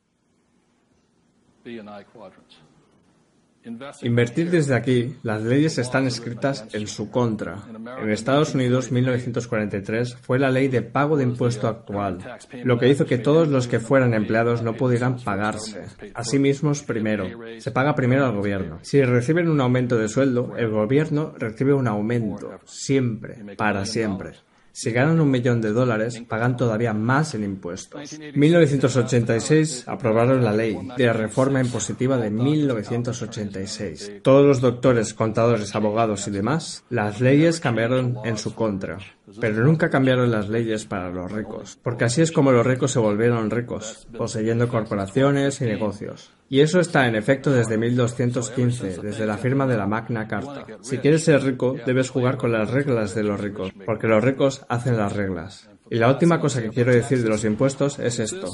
[4.03, 7.63] Invertir desde aquí, las leyes están escritas en su contra.
[8.01, 12.19] En Estados Unidos, 1943 fue la ley de pago de impuesto actual,
[12.63, 15.85] lo que hizo que todos los que fueran empleados no pudieran pagarse.
[16.15, 17.27] Asimismo, primero,
[17.59, 18.81] se paga primero al gobierno.
[18.83, 24.33] Si reciben un aumento de sueldo, el gobierno recibe un aumento, siempre, para siempre.
[24.77, 28.19] Si ganan un millón de dólares, pagan todavía más en impuestos.
[28.35, 34.15] 1986 aprobaron la ley de reforma impositiva de 1986.
[34.23, 38.99] Todos los doctores, contadores, abogados y demás, las leyes cambiaron en su contra.
[39.41, 42.99] Pero nunca cambiaron las leyes para los ricos, porque así es como los ricos se
[42.99, 46.33] volvieron ricos, poseyendo corporaciones y negocios.
[46.51, 50.67] Y eso está en efecto desde 1215, desde la firma de la Magna Carta.
[50.83, 54.64] Si quieres ser rico, debes jugar con las reglas de los ricos, porque los ricos
[54.69, 55.69] hacen las reglas.
[55.91, 58.49] Y la última cosa que quiero decir de los impuestos es esto.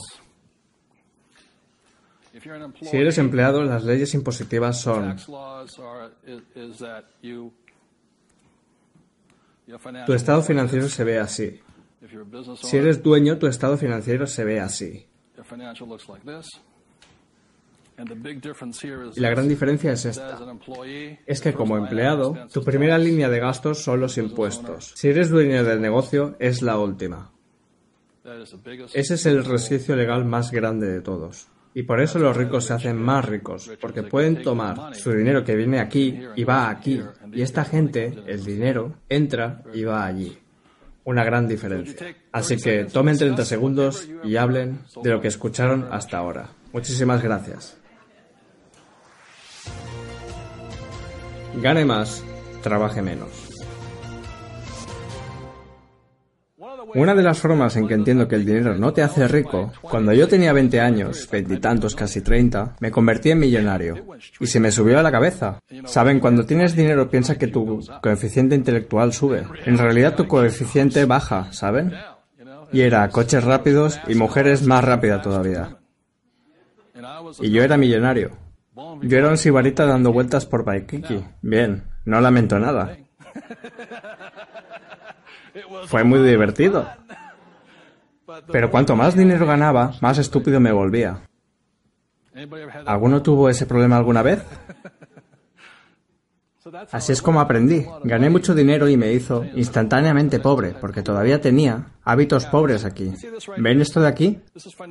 [2.82, 5.16] Si eres empleado, las leyes impositivas son
[10.06, 11.60] tu estado financiero se ve así.
[12.62, 15.06] Si eres dueño, tu estado financiero se ve así.
[19.14, 20.38] Y la gran diferencia es esta.
[21.26, 24.92] Es que como empleado, tu primera línea de gastos son los impuestos.
[24.94, 27.32] Si eres dueño del negocio, es la última.
[28.92, 31.48] Ese es el resquicio legal más grande de todos.
[31.72, 35.54] Y por eso los ricos se hacen más ricos, porque pueden tomar su dinero que
[35.54, 37.00] viene aquí y va aquí.
[37.32, 40.36] Y esta gente, el dinero, entra y va allí.
[41.04, 42.14] Una gran diferencia.
[42.32, 46.50] Así que tomen 30 segundos y hablen de lo que escucharon hasta ahora.
[46.72, 47.79] Muchísimas gracias.
[51.56, 52.22] gane más,
[52.62, 53.50] trabaje menos.
[56.94, 60.12] Una de las formas en que entiendo que el dinero no te hace rico, cuando
[60.12, 64.04] yo tenía 20 años, veintitantos, casi 30, me convertí en millonario.
[64.40, 65.60] Y se me subió a la cabeza.
[65.84, 69.44] Saben, cuando tienes dinero piensas que tu coeficiente intelectual sube.
[69.66, 71.92] En realidad tu coeficiente baja, ¿saben?
[72.72, 75.76] Y era coches rápidos y mujeres más rápida todavía.
[77.40, 78.49] Y yo era millonario.
[79.02, 81.24] Yo era sibarita dando vueltas por Baikiki.
[81.42, 82.96] Bien, no lamento nada.
[85.86, 86.86] Fue muy divertido.
[88.52, 91.22] Pero cuanto más dinero ganaba, más estúpido me volvía.
[92.86, 94.44] ¿Alguno tuvo ese problema alguna vez?
[96.92, 97.86] Así es como aprendí.
[98.04, 103.12] Gané mucho dinero y me hizo instantáneamente pobre, porque todavía tenía hábitos pobres aquí.
[103.58, 104.40] ¿Ven esto de aquí?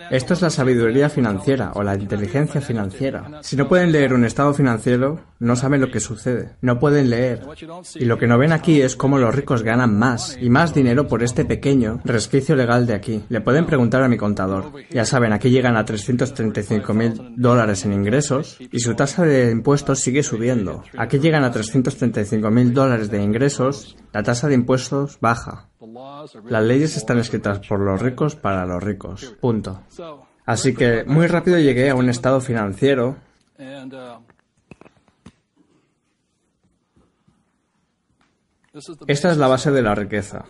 [0.09, 3.41] Esto es la sabiduría financiera o la inteligencia financiera.
[3.41, 6.55] Si no pueden leer un estado financiero, no saben lo que sucede.
[6.61, 7.41] No pueden leer.
[7.95, 11.07] Y lo que no ven aquí es cómo los ricos ganan más y más dinero
[11.07, 13.23] por este pequeño resquicio legal de aquí.
[13.29, 14.71] Le pueden preguntar a mi contador.
[14.89, 19.99] Ya saben, aquí llegan a 335 mil dólares en ingresos y su tasa de impuestos
[19.99, 20.83] sigue subiendo.
[20.97, 25.68] Aquí llegan a 335 mil dólares de ingresos, la tasa de impuestos baja.
[26.45, 29.35] Las leyes están escritas por los ricos para los ricos.
[29.39, 29.81] Punto.
[30.45, 33.15] Así que muy rápido llegué a un estado financiero
[39.07, 40.45] Esta es la base de la riqueza.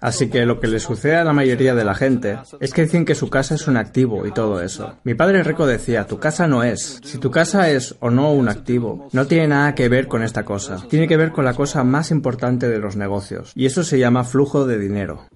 [0.00, 3.04] Así que lo que le sucede a la mayoría de la gente es que dicen
[3.04, 4.96] que su casa es un activo y todo eso.
[5.04, 7.00] Mi padre rico decía, tu casa no es.
[7.04, 10.44] Si tu casa es o no un activo, no tiene nada que ver con esta
[10.44, 10.86] cosa.
[10.88, 13.52] Tiene que ver con la cosa más importante de los negocios.
[13.54, 15.26] Y eso se llama flujo de dinero.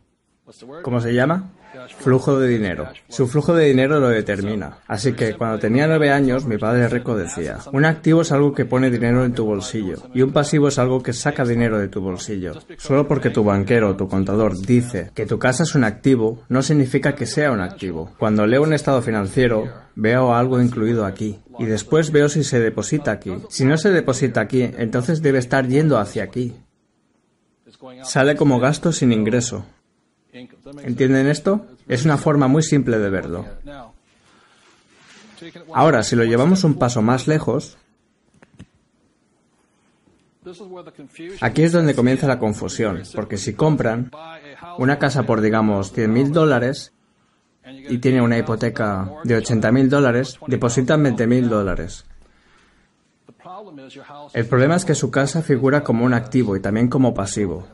[0.83, 1.53] ¿Cómo se llama?
[1.99, 2.89] Flujo de dinero.
[3.09, 4.79] Su flujo de dinero lo determina.
[4.87, 8.65] Así que cuando tenía nueve años, mi padre rico decía, un activo es algo que
[8.65, 12.01] pone dinero en tu bolsillo y un pasivo es algo que saca dinero de tu
[12.01, 12.55] bolsillo.
[12.79, 16.63] Solo porque tu banquero o tu contador dice que tu casa es un activo, no
[16.63, 18.13] significa que sea un activo.
[18.19, 19.65] Cuando leo un estado financiero,
[19.95, 23.33] veo algo incluido aquí y después veo si se deposita aquí.
[23.49, 26.55] Si no se deposita aquí, entonces debe estar yendo hacia aquí.
[28.03, 29.65] Sale como gasto sin ingreso.
[30.33, 31.67] ¿Entienden esto?
[31.89, 33.47] Es una forma muy simple de verlo.
[35.73, 37.79] Ahora, si lo llevamos un paso más lejos,
[41.41, 44.11] aquí es donde comienza la confusión, porque si compran
[44.79, 46.93] una casa por, digamos, 100.000 dólares
[47.65, 52.05] y tiene una hipoteca de 80.000 dólares, depositan 20.000 dólares.
[54.33, 57.67] El problema es que su casa figura como un activo y también como pasivo.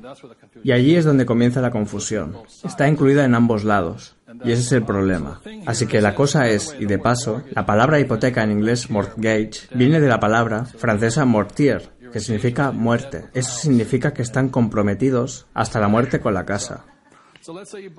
[0.63, 2.37] Y allí es donde comienza la confusión.
[2.65, 4.17] Está incluida en ambos lados.
[4.45, 5.41] Y ese es el problema.
[5.67, 10.01] Así que la cosa es, y de paso, la palabra hipoteca en inglés mortgage viene
[10.01, 13.27] de la palabra francesa mortier, que significa muerte.
[13.35, 16.85] Eso significa que están comprometidos hasta la muerte con la casa.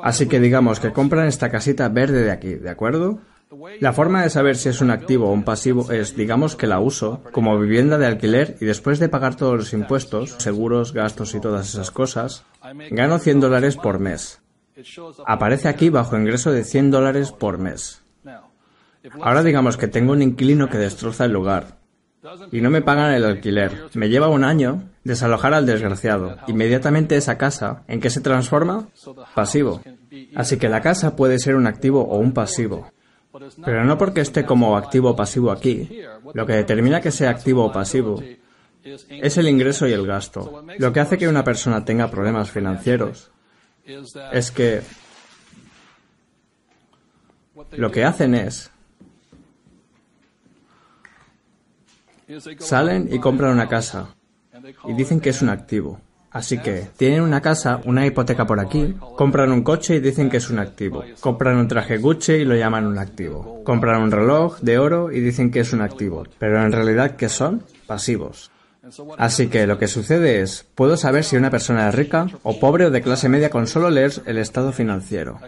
[0.04, 3.22] Así que digamos que compran esta casita verde de aquí, ¿de acuerdo?
[3.80, 6.80] La forma de saber si es un activo o un pasivo es, digamos que la
[6.80, 11.40] uso como vivienda de alquiler y después de pagar todos los impuestos, seguros, gastos y
[11.40, 12.44] todas esas cosas,
[12.92, 14.42] gano 100 dólares por mes.
[15.26, 18.04] Aparece aquí bajo ingreso de 100 dólares por mes.
[19.22, 21.78] Ahora digamos que tengo un inquilino que destroza el lugar
[22.52, 23.72] y no me pagan el alquiler.
[23.94, 26.38] Me lleva un año desalojar al desgraciado.
[26.48, 28.90] Inmediatamente esa casa, ¿en qué se transforma?
[29.34, 29.82] Pasivo.
[30.36, 32.92] Así que la casa puede ser un activo o un pasivo.
[33.63, 36.02] Pero no porque esté como activo o pasivo aquí.
[36.34, 38.21] Lo que determina que sea activo o pasivo
[38.84, 40.63] es el ingreso y el gasto.
[40.78, 43.32] Lo que hace que una persona tenga problemas financieros
[44.32, 44.82] es que
[47.71, 48.71] lo que hacen es
[52.60, 54.15] salen y compran una casa
[54.86, 56.02] y dicen que es un activo.
[56.32, 60.38] Así que tienen una casa, una hipoteca por aquí, compran un coche y dicen que
[60.38, 61.04] es un activo.
[61.20, 63.63] Compran un traje Gucci y lo llaman un activo.
[63.63, 66.23] Compran un reloj de oro y dicen que es un activo.
[66.38, 67.63] Pero en realidad, ¿qué son?
[67.88, 68.52] Pasivos.
[69.17, 72.86] Así que lo que sucede es, puedo saber si una persona es rica o pobre
[72.86, 75.40] o de clase media con solo leer el estado financiero.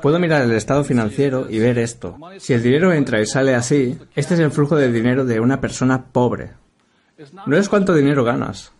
[0.00, 2.16] Puedo mirar el estado financiero y ver esto.
[2.38, 5.60] Si el dinero entra y sale así, este es el flujo de dinero de una
[5.60, 6.52] persona pobre.
[7.46, 8.72] No es cuánto dinero ganas,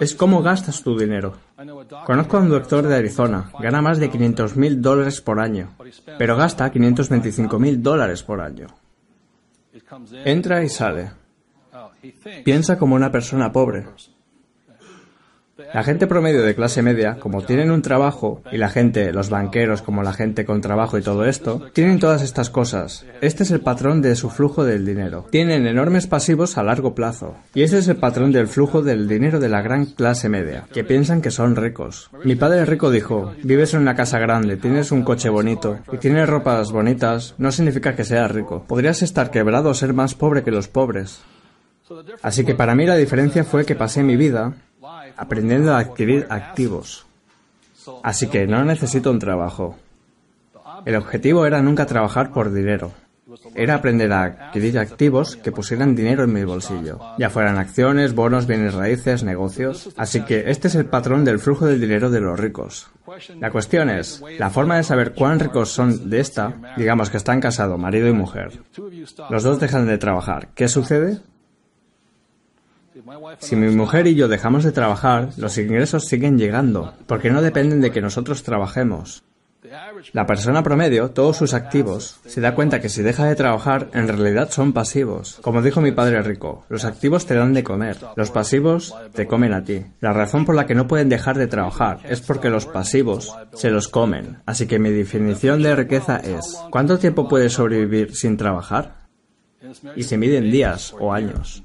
[0.00, 1.34] es cómo gastas tu dinero.
[2.06, 5.70] Conozco a un doctor de Arizona, gana más de 500 mil dólares por año,
[6.18, 8.68] pero gasta 525 mil dólares por año.
[10.24, 11.10] Entra y sale.
[12.44, 13.86] Piensa como una persona pobre.
[15.72, 19.82] La gente promedio de clase media, como tienen un trabajo, y la gente, los banqueros
[19.82, 23.06] como la gente con trabajo y todo esto, tienen todas estas cosas.
[23.20, 25.26] Este es el patrón de su flujo del dinero.
[25.30, 27.36] Tienen enormes pasivos a largo plazo.
[27.54, 30.84] Y ese es el patrón del flujo del dinero de la gran clase media, que
[30.84, 32.10] piensan que son ricos.
[32.24, 36.28] Mi padre rico dijo, vives en una casa grande, tienes un coche bonito y tienes
[36.28, 38.64] ropas bonitas, no significa que seas rico.
[38.66, 41.20] Podrías estar quebrado o ser más pobre que los pobres.
[42.22, 44.54] Así que para mí la diferencia fue que pasé mi vida
[45.20, 47.06] aprendiendo a adquirir activos.
[48.02, 49.76] Así que no necesito un trabajo.
[50.86, 52.90] El objetivo era nunca trabajar por dinero.
[53.54, 58.46] Era aprender a adquirir activos que pusieran dinero en mi bolsillo, ya fueran acciones, bonos,
[58.46, 59.90] bienes raíces, negocios.
[59.96, 62.90] Así que este es el patrón del flujo del dinero de los ricos.
[63.38, 67.40] La cuestión es, la forma de saber cuán ricos son de esta, digamos que están
[67.40, 68.52] casados, marido y mujer.
[69.28, 70.48] Los dos dejan de trabajar.
[70.54, 71.20] ¿Qué sucede?
[73.38, 77.80] Si mi mujer y yo dejamos de trabajar, los ingresos siguen llegando, porque no dependen
[77.80, 79.24] de que nosotros trabajemos.
[80.12, 84.08] La persona promedio, todos sus activos, se da cuenta que si deja de trabajar, en
[84.08, 85.38] realidad son pasivos.
[85.42, 89.52] Como dijo mi padre rico, los activos te dan de comer, los pasivos te comen
[89.52, 89.84] a ti.
[90.00, 93.70] La razón por la que no pueden dejar de trabajar es porque los pasivos se
[93.70, 94.38] los comen.
[94.46, 99.08] Así que mi definición de riqueza es, ¿cuánto tiempo puedes sobrevivir sin trabajar?
[99.94, 101.62] Y se mide en días o años.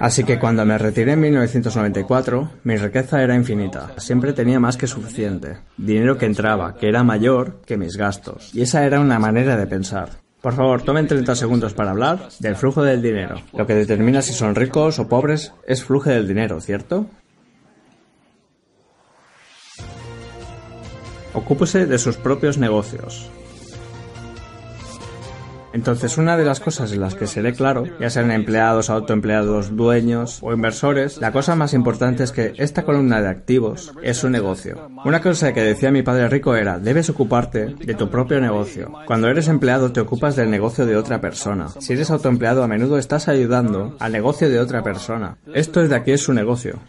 [0.00, 3.92] Así que cuando me retiré en 1994, mi riqueza era infinita.
[3.98, 5.58] Siempre tenía más que suficiente.
[5.76, 8.54] Dinero que entraba, que era mayor que mis gastos.
[8.54, 10.08] Y esa era una manera de pensar.
[10.40, 13.42] Por favor, tomen 30 segundos para hablar del flujo del dinero.
[13.52, 17.06] Lo que determina si son ricos o pobres es flujo del dinero, ¿cierto?
[21.34, 23.30] Ocúpese de sus propios negocios.
[25.78, 30.40] Entonces, una de las cosas en las que seré claro, ya sean empleados, autoempleados, dueños
[30.42, 34.90] o inversores, la cosa más importante es que esta columna de activos es un negocio.
[35.04, 38.92] Una cosa que decía mi padre rico era, debes ocuparte de tu propio negocio.
[39.06, 41.68] Cuando eres empleado te ocupas del negocio de otra persona.
[41.78, 45.36] Si eres autoempleado a menudo estás ayudando al negocio de otra persona.
[45.54, 46.80] Esto es de aquí es su negocio.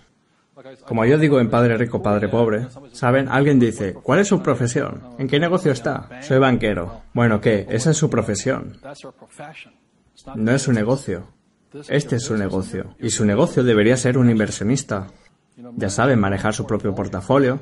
[0.89, 3.29] Como yo digo en Padre Rico, Padre Pobre, ¿saben?
[3.29, 5.03] Alguien dice, ¿cuál es su profesión?
[5.19, 6.09] ¿En qué negocio está?
[6.23, 7.03] Soy banquero.
[7.13, 7.67] Bueno, ¿qué?
[7.69, 8.79] Esa es su profesión.
[10.33, 11.27] No es su negocio.
[11.89, 12.95] Este es su negocio.
[12.97, 15.05] Y su negocio debería ser un inversionista.
[15.75, 17.59] Ya saben, manejar su propio portafolio,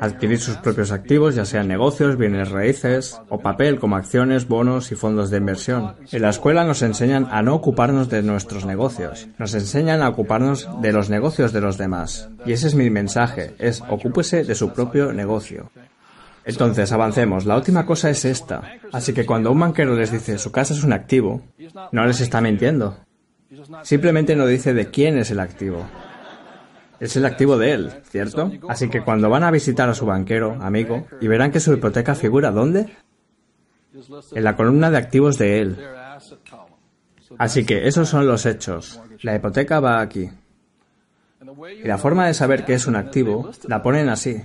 [0.00, 4.94] adquirir sus propios activos, ya sean negocios, bienes raíces o papel como acciones, bonos y
[4.94, 5.94] fondos de inversión.
[6.10, 10.68] En la escuela nos enseñan a no ocuparnos de nuestros negocios, nos enseñan a ocuparnos
[10.80, 12.28] de los negocios de los demás.
[12.44, 15.70] Y ese es mi mensaje, es ocúpese de su propio negocio.
[16.44, 17.46] Entonces, avancemos.
[17.46, 18.62] La última cosa es esta.
[18.92, 21.42] Así que cuando un banquero les dice su casa es un activo,
[21.92, 22.96] no les está mintiendo.
[23.82, 25.86] Simplemente no dice de quién es el activo
[27.02, 28.52] es el activo de él, ¿cierto?
[28.68, 32.14] Así que cuando van a visitar a su banquero, amigo, y verán que su hipoteca
[32.14, 32.96] figura ¿dónde?
[34.32, 35.84] En la columna de activos de él.
[37.38, 39.00] Así que esos son los hechos.
[39.22, 40.30] La hipoteca va aquí.
[41.82, 44.40] Y la forma de saber que es un activo la ponen así.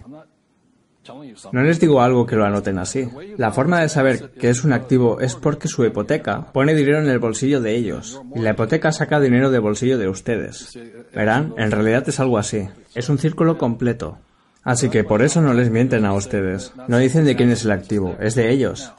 [1.52, 3.08] No les digo algo que lo anoten así.
[3.38, 7.10] La forma de saber que es un activo es porque su hipoteca pone dinero en
[7.10, 10.78] el bolsillo de ellos y la hipoteca saca dinero del bolsillo de ustedes.
[11.14, 12.68] Verán, en realidad es algo así.
[12.96, 14.18] Es un círculo completo.
[14.64, 16.74] Así que por eso no les mienten a ustedes.
[16.88, 18.92] No dicen de quién es el activo, es de ellos.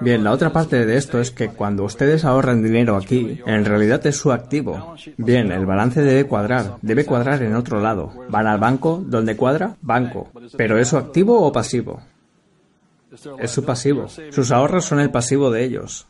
[0.00, 4.04] Bien, la otra parte de esto es que cuando ustedes ahorran dinero aquí, en realidad
[4.06, 4.94] es su activo.
[5.16, 8.12] Bien, el balance debe cuadrar, debe cuadrar en otro lado.
[8.28, 9.76] Van al banco, ¿dónde cuadra?
[9.80, 10.30] Banco.
[10.56, 12.02] ¿Pero es su activo o pasivo?
[13.38, 14.08] Es su pasivo.
[14.08, 16.06] Sus ahorros son el pasivo de ellos.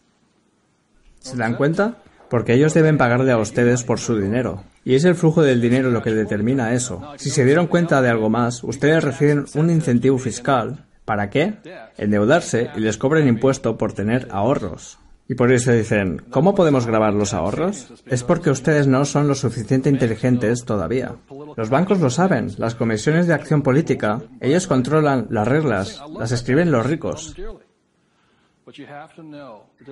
[1.18, 1.96] ¿Se dan cuenta?
[2.30, 4.64] Porque ellos deben pagarle a ustedes por su dinero.
[4.84, 7.02] Y es el flujo del dinero lo que determina eso.
[7.16, 11.54] Si se dieron cuenta de algo más, ustedes reciben un incentivo fiscal ¿Para qué?
[11.98, 14.98] Endeudarse y les cobren impuesto por tener ahorros.
[15.28, 17.92] Y por eso dicen, ¿cómo podemos grabar los ahorros?
[18.06, 21.16] Es porque ustedes no son lo suficiente inteligentes todavía.
[21.56, 26.70] Los bancos lo saben, las comisiones de acción política, ellos controlan las reglas, las escriben
[26.70, 27.34] los ricos.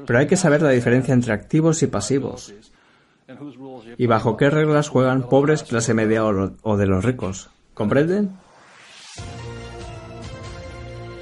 [0.07, 2.53] Pero hay que saber la diferencia entre activos y pasivos.
[3.97, 7.51] Y bajo qué reglas juegan pobres, clase media o, de los ricos.
[7.75, 8.37] ¿Comprenden?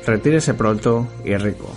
[0.09, 1.71] Retírese pronto y rico.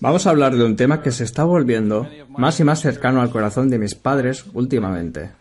[0.00, 3.30] Vamos a hablar de un tema que se está volviendo más y más cercano al
[3.30, 5.32] corazón de mis padres últimamente.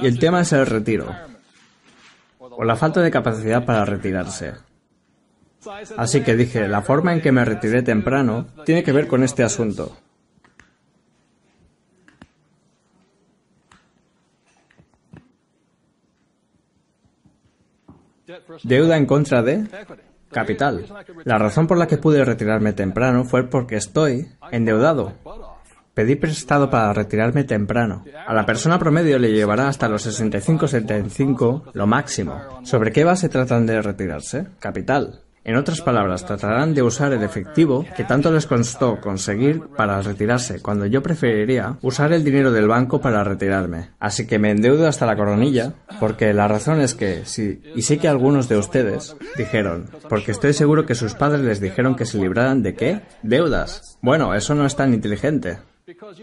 [0.00, 1.14] Y el tema es el retiro,
[2.40, 4.54] o la falta de capacidad para retirarse.
[5.96, 9.44] Así que dije, la forma en que me retiré temprano tiene que ver con este
[9.44, 9.96] asunto.
[18.64, 19.66] Deuda en contra de
[20.30, 20.86] capital.
[21.24, 25.12] La razón por la que pude retirarme temprano fue porque estoy endeudado.
[25.94, 28.04] Pedí prestado para retirarme temprano.
[28.26, 32.40] A la persona promedio le llevará hasta los 65-75 lo máximo.
[32.62, 34.46] ¿Sobre qué base tratan de retirarse?
[34.60, 35.20] Capital.
[35.42, 40.60] En otras palabras, tratarán de usar el efectivo que tanto les costó conseguir para retirarse,
[40.60, 43.90] cuando yo preferiría usar el dinero del banco para retirarme.
[43.98, 47.98] Así que me endeudo hasta la coronilla, porque la razón es que, sí, y sé
[47.98, 52.18] que algunos de ustedes dijeron, porque estoy seguro que sus padres les dijeron que se
[52.18, 53.00] libraran de qué?
[53.22, 53.98] Deudas.
[54.02, 55.58] Bueno, eso no es tan inteligente.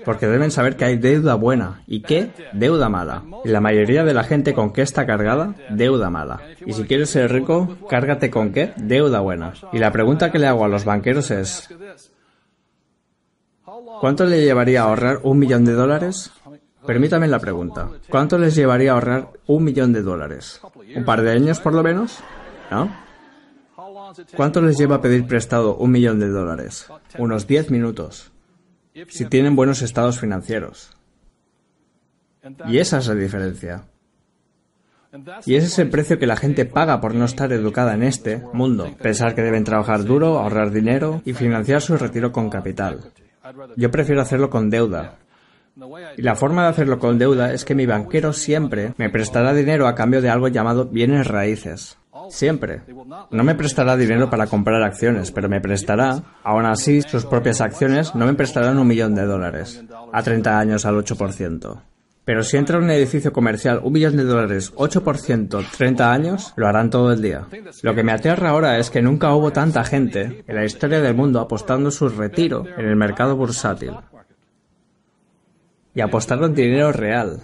[0.05, 1.84] Porque deben saber que hay deuda buena.
[1.88, 2.32] ¿Y qué?
[2.53, 3.24] Deuda mala.
[3.43, 5.55] Y la mayoría de la gente con qué está cargada?
[5.70, 6.41] Deuda mala.
[6.65, 8.74] Y si quieres ser rico, cárgate con qué?
[8.78, 9.53] Deuda buena.
[9.72, 11.70] Y la pregunta que le hago a los banqueros es,
[13.99, 16.32] ¿cuánto le llevaría a ahorrar un millón de dólares?
[16.86, 17.89] Permítame la pregunta.
[18.09, 20.61] ¿Cuánto les llevaría a ahorrar un millón de dólares?
[20.95, 22.20] ¿Un par de años por lo menos?
[22.72, 23.07] ¿No?
[24.36, 26.88] ¿Cuánto les lleva a pedir prestado un millón de dólares?
[27.18, 28.32] Unos 10 minutos
[29.08, 30.91] si tienen buenos estados financieros.
[32.68, 33.84] Y esa es la diferencia.
[35.45, 38.41] Y ese es el precio que la gente paga por no estar educada en este
[38.54, 38.95] mundo.
[39.02, 43.00] Pensar que deben trabajar duro, ahorrar dinero y financiar su retiro con capital.
[43.76, 45.18] Yo prefiero hacerlo con deuda.
[46.18, 49.88] Y la forma de hacerlo con deuda es que mi banquero siempre me prestará dinero
[49.88, 51.97] a cambio de algo llamado bienes raíces.
[52.30, 52.82] Siempre.
[53.32, 58.15] No me prestará dinero para comprar acciones, pero me prestará, aún así, sus propias acciones
[58.15, 61.82] no me prestarán un millón de dólares, a 30 años al 8%.
[62.28, 66.67] Pero si entra en un edificio comercial un millón de dólares, 8%, 30 años, lo
[66.67, 67.47] harán todo el día.
[67.84, 71.15] Lo que me aterra ahora es que nunca hubo tanta gente en la historia del
[71.15, 73.93] mundo apostando su retiro en el mercado bursátil.
[75.95, 77.39] Y apostaron dinero real.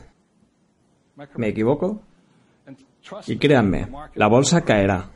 [1.37, 2.01] ¿Me equivoco?
[3.27, 5.09] Y créanme, la bolsa caerá.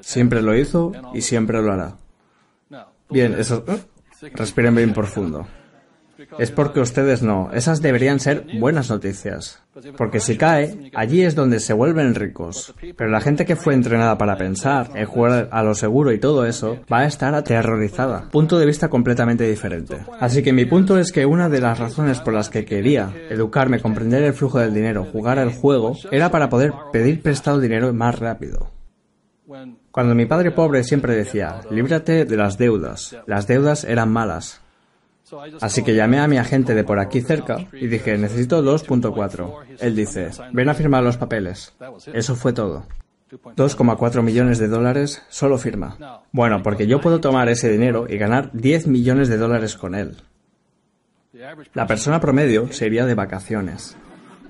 [0.00, 1.96] Siempre lo hizo y siempre lo hará.
[3.10, 3.64] Bien, eso...
[3.68, 3.80] ¿eh?
[4.34, 5.46] Respiren bien profundo.
[6.38, 7.50] Es porque ustedes no.
[7.52, 9.62] Esas deberían ser buenas noticias.
[9.96, 12.74] Porque si cae, allí es donde se vuelven ricos.
[12.96, 16.46] Pero la gente que fue entrenada para pensar, en jugar a lo seguro y todo
[16.46, 18.28] eso, va a estar aterrorizada.
[18.30, 19.98] Punto de vista completamente diferente.
[20.18, 23.80] Así que mi punto es que una de las razones por las que quería educarme,
[23.80, 28.18] comprender el flujo del dinero, jugar al juego, era para poder pedir prestado dinero más
[28.18, 28.72] rápido.
[29.90, 33.16] Cuando mi padre pobre siempre decía, líbrate de las deudas.
[33.26, 34.60] Las deudas eran malas.
[35.60, 39.78] Así que llamé a mi agente de por aquí cerca y dije, necesito 2.4.
[39.80, 41.74] Él dice, ven a firmar los papeles.
[42.12, 42.86] Eso fue todo.
[43.30, 46.22] 2,4 millones de dólares, solo firma.
[46.32, 50.16] Bueno, porque yo puedo tomar ese dinero y ganar 10 millones de dólares con él.
[51.74, 53.96] La persona promedio se iría de vacaciones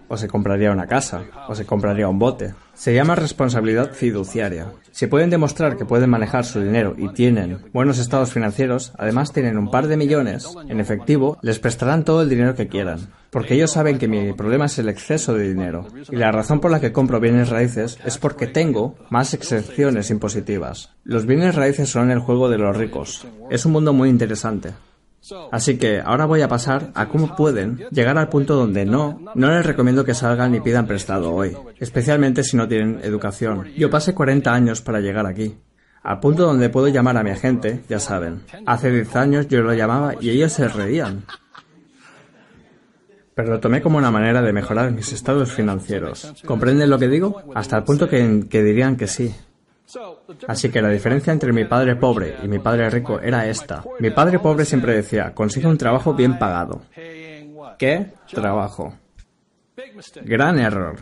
[0.08, 2.54] o se compraría una casa, o se compraría un bote.
[2.74, 4.72] Se llama responsabilidad fiduciaria.
[4.90, 9.58] Si pueden demostrar que pueden manejar su dinero y tienen buenos estados financieros, además tienen
[9.58, 13.08] un par de millones en efectivo, les prestarán todo el dinero que quieran.
[13.30, 15.86] Porque ellos saben que mi problema es el exceso de dinero.
[16.10, 20.90] Y la razón por la que compro bienes raíces es porque tengo más excepciones impositivas.
[21.04, 23.26] Los bienes raíces son el juego de los ricos.
[23.50, 24.72] Es un mundo muy interesante.
[25.50, 29.50] Así que ahora voy a pasar a cómo pueden llegar al punto donde no, no
[29.50, 33.68] les recomiendo que salgan y pidan prestado hoy, especialmente si no tienen educación.
[33.76, 35.56] Yo pasé 40 años para llegar aquí.
[36.02, 38.42] Al punto donde puedo llamar a mi agente, ya saben.
[38.66, 41.24] Hace 10 años yo lo llamaba y ellos se reían.
[43.34, 46.32] Pero lo tomé como una manera de mejorar mis estados financieros.
[46.44, 47.42] ¿Comprenden lo que digo?
[47.54, 49.34] Hasta el punto que, que dirían que sí.
[50.46, 53.82] Así que la diferencia entre mi padre pobre y mi padre rico era esta.
[54.00, 56.82] Mi padre pobre siempre decía, consigue un trabajo bien pagado.
[57.78, 58.12] ¿Qué?
[58.32, 58.94] Trabajo.
[60.22, 60.96] Gran error.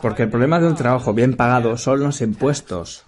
[0.00, 3.04] Porque el problema de un trabajo bien pagado son los impuestos.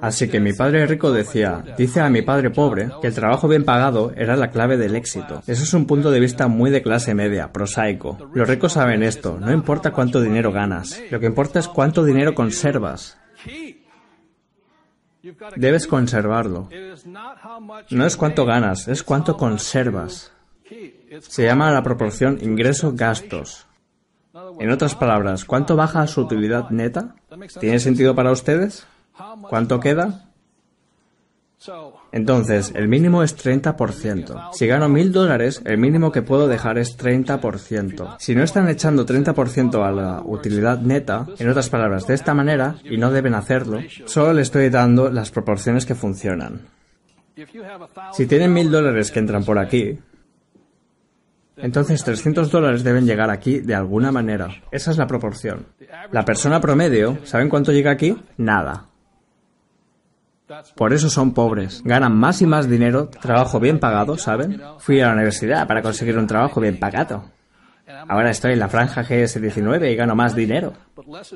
[0.00, 3.64] Así que mi padre rico decía, dice a mi padre pobre que el trabajo bien
[3.64, 5.42] pagado era la clave del éxito.
[5.48, 8.16] Eso es un punto de vista muy de clase media, prosaico.
[8.34, 12.34] Los ricos saben esto, no importa cuánto dinero ganas, lo que importa es cuánto dinero
[12.36, 13.18] conservas.
[15.56, 16.68] Debes conservarlo.
[17.90, 20.32] No es cuánto ganas, es cuánto conservas.
[21.20, 23.66] Se llama la proporción ingreso-gastos.
[24.58, 27.14] En otras palabras, ¿cuánto baja su utilidad neta?
[27.60, 28.86] ¿Tiene sentido para ustedes?
[29.48, 30.30] ¿Cuánto queda?
[32.14, 34.50] Entonces, el mínimo es 30%.
[34.52, 38.14] Si gano mil dólares, el mínimo que puedo dejar es 30%.
[38.20, 42.76] Si no están echando 30% a la utilidad neta, en otras palabras, de esta manera,
[42.84, 46.60] y no deben hacerlo, solo le estoy dando las proporciones que funcionan.
[48.12, 49.98] Si tienen mil dólares que entran por aquí,
[51.56, 54.48] Entonces 300 dólares deben llegar aquí de alguna manera.
[54.70, 55.66] Esa es la proporción.
[56.12, 58.16] La persona promedio, ¿saben cuánto llega aquí?
[58.36, 58.86] Nada.
[60.76, 61.82] Por eso son pobres.
[61.84, 64.60] Ganan más y más dinero, trabajo bien pagado, ¿saben?
[64.78, 67.24] Fui a la universidad para conseguir un trabajo bien pagado.
[68.08, 70.72] Ahora estoy en la franja GS19 y gano más dinero.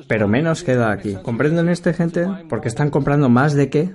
[0.07, 1.15] Pero menos queda aquí.
[1.15, 2.27] ¿Comprenden este gente?
[2.49, 3.93] Porque están comprando más de qué?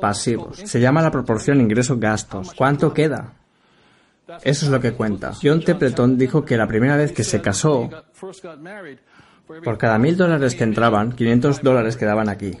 [0.00, 0.58] Pasivos.
[0.58, 2.54] Se llama la proporción ingreso-gastos.
[2.54, 3.32] ¿Cuánto queda?
[4.42, 5.32] Eso es lo que cuenta.
[5.42, 7.90] John Templeton dijo que la primera vez que se casó,
[9.64, 12.56] por cada mil dólares que entraban, 500 dólares quedaban aquí.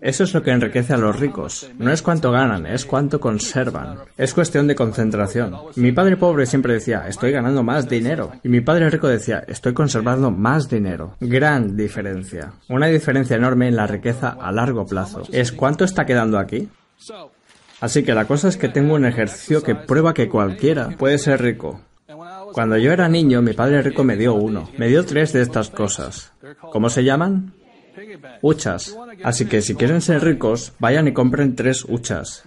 [0.00, 1.70] Eso es lo que enriquece a los ricos.
[1.78, 3.98] No es cuánto ganan, es cuánto conservan.
[4.16, 5.56] Es cuestión de concentración.
[5.76, 8.32] Mi padre pobre siempre decía, estoy ganando más dinero.
[8.42, 11.16] Y mi padre rico decía, estoy conservando más dinero.
[11.20, 12.52] Gran diferencia.
[12.68, 15.22] Una diferencia enorme en la riqueza a largo plazo.
[15.30, 16.68] Es cuánto está quedando aquí.
[17.80, 21.42] Así que la cosa es que tengo un ejercicio que prueba que cualquiera puede ser
[21.42, 21.80] rico.
[22.52, 24.68] Cuando yo era niño, mi padre rico me dio uno.
[24.76, 26.32] Me dio tres de estas cosas.
[26.70, 27.54] ¿Cómo se llaman?
[28.40, 28.96] Huchas.
[29.22, 32.42] Así que si quieren ser ricos, vayan y compren tres huchas.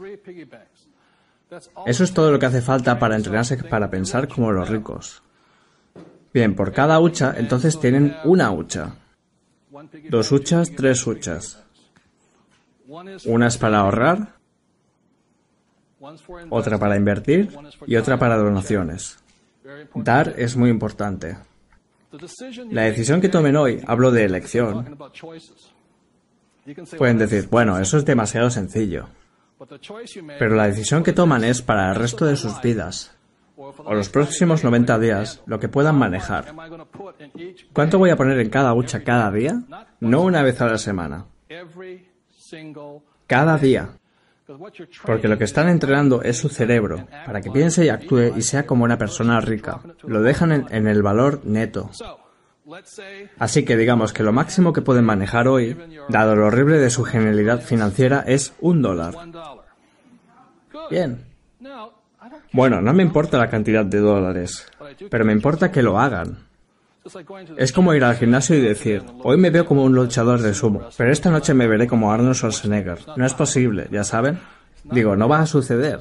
[1.85, 5.21] Eso es todo lo que hace falta para entrenarse para pensar como los ricos.
[6.33, 8.95] Bien, por cada hucha, entonces tienen una hucha.
[10.09, 11.63] Dos huchas, tres huchas.
[13.25, 14.35] Una es para ahorrar,
[16.49, 17.49] otra para invertir
[17.87, 19.17] y otra para donaciones.
[19.95, 21.37] Dar es muy importante.
[22.71, 24.97] La decisión que tomen hoy, hablo de elección,
[26.97, 29.07] pueden decir, bueno, eso es demasiado sencillo.
[30.39, 33.15] Pero la decisión que toman es para el resto de sus vidas,
[33.55, 36.53] o los próximos 90 días, lo que puedan manejar.
[37.73, 39.61] ¿Cuánto voy a poner en cada hucha cada día?
[39.99, 41.25] No una vez a la semana.
[43.27, 43.89] Cada día.
[45.05, 48.65] Porque lo que están entrenando es su cerebro, para que piense y actúe y sea
[48.65, 49.79] como una persona rica.
[50.03, 51.89] Lo dejan en, el valor neto.
[53.39, 55.77] Así que digamos que lo máximo que pueden manejar hoy,
[56.09, 59.15] dado lo horrible de su genialidad financiera, es un dólar.
[60.89, 61.25] Bien.
[62.51, 64.71] Bueno, no me importa la cantidad de dólares,
[65.09, 66.37] pero me importa que lo hagan.
[67.57, 70.89] Es como ir al gimnasio y decir, hoy me veo como un luchador de sumo,
[70.97, 72.99] pero esta noche me veré como Arnold Schwarzenegger.
[73.15, 74.39] No es posible, ya saben.
[74.83, 75.99] Digo, no va a suceder.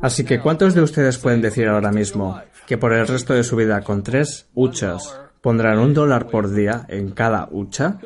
[0.00, 3.56] Así que, ¿cuántos de ustedes pueden decir ahora mismo que por el resto de su
[3.56, 7.98] vida con tres huchas pondrán un dólar por día en cada hucha?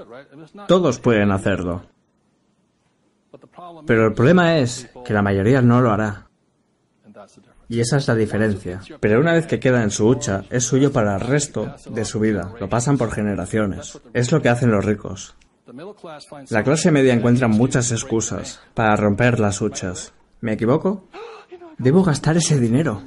[0.66, 1.82] Todos pueden hacerlo.
[3.86, 6.27] Pero el problema es que la mayoría no lo hará.
[7.68, 8.80] Y esa es la diferencia.
[9.00, 12.18] Pero una vez que queda en su hucha, es suyo para el resto de su
[12.18, 12.52] vida.
[12.58, 14.00] Lo pasan por generaciones.
[14.14, 15.36] Es lo que hacen los ricos.
[16.48, 20.14] La clase media encuentra muchas excusas para romper las huchas.
[20.40, 21.08] ¿Me equivoco?
[21.76, 23.02] Debo gastar ese dinero.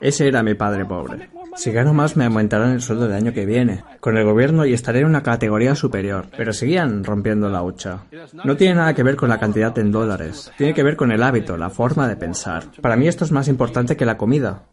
[0.00, 1.30] Ese era mi padre pobre.
[1.56, 4.72] Si gano más me aumentarán el sueldo del año que viene, con el gobierno y
[4.72, 6.26] estaré en una categoría superior.
[6.36, 8.04] Pero seguían rompiendo la hucha.
[8.44, 10.52] No tiene nada que ver con la cantidad en dólares.
[10.56, 12.64] Tiene que ver con el hábito, la forma de pensar.
[12.80, 14.64] Para mí esto es más importante que la comida.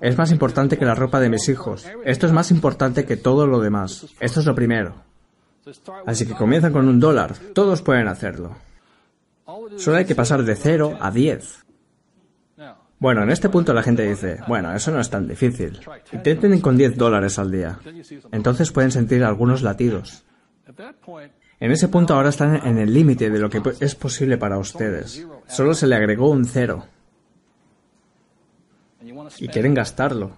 [0.00, 1.86] Es más importante que la ropa de mis hijos.
[2.04, 4.06] Esto es más importante que todo lo demás.
[4.20, 4.94] Esto es lo primero.
[6.06, 7.34] Así que comienzan con un dólar.
[7.52, 8.56] Todos pueden hacerlo.
[9.76, 11.65] Solo hay que pasar de cero a diez.
[12.98, 15.80] Bueno, en este punto la gente dice, bueno, eso no es tan difícil.
[16.12, 17.78] Intenten con 10 dólares al día.
[18.32, 20.24] Entonces pueden sentir algunos latidos.
[21.60, 25.26] En ese punto ahora están en el límite de lo que es posible para ustedes.
[25.46, 26.84] Solo se le agregó un cero.
[29.38, 30.36] Y quieren gastarlo.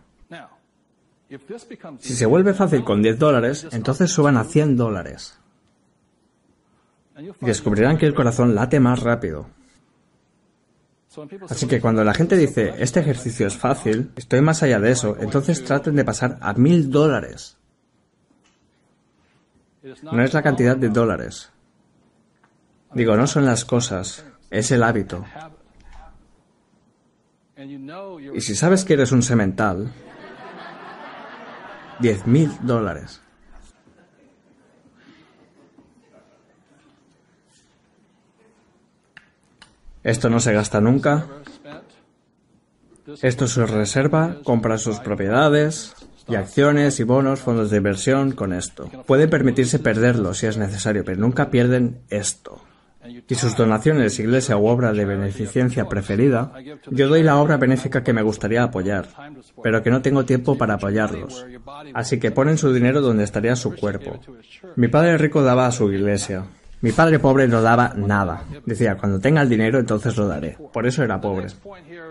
[1.98, 5.38] Si se vuelve fácil con 10 dólares, entonces suban a 100 dólares.
[7.18, 9.46] Y descubrirán que el corazón late más rápido.
[11.48, 15.16] Así que cuando la gente dice, este ejercicio es fácil, estoy más allá de eso,
[15.18, 17.56] entonces traten de pasar a mil dólares.
[20.02, 21.50] No es la cantidad de dólares.
[22.92, 25.24] Digo, no son las cosas, es el hábito.
[28.34, 29.90] Y si sabes que eres un semental,
[32.00, 33.22] diez mil dólares.
[40.02, 41.26] Esto no se gasta nunca.
[43.22, 45.94] Esto es su reserva, compra sus propiedades
[46.28, 48.90] y acciones y bonos, fondos de inversión con esto.
[49.06, 52.60] Pueden permitirse perderlo si es necesario, pero nunca pierden esto.
[53.26, 56.52] Y sus donaciones, iglesia u obra de beneficencia preferida,
[56.90, 59.08] yo doy la obra benéfica que me gustaría apoyar,
[59.62, 61.46] pero que no tengo tiempo para apoyarlos.
[61.94, 64.20] Así que ponen su dinero donde estaría su cuerpo.
[64.76, 66.44] Mi padre rico daba a su iglesia.
[66.80, 68.44] Mi padre pobre no daba nada.
[68.64, 70.56] Decía, cuando tenga el dinero, entonces lo daré.
[70.72, 71.48] Por eso era pobre.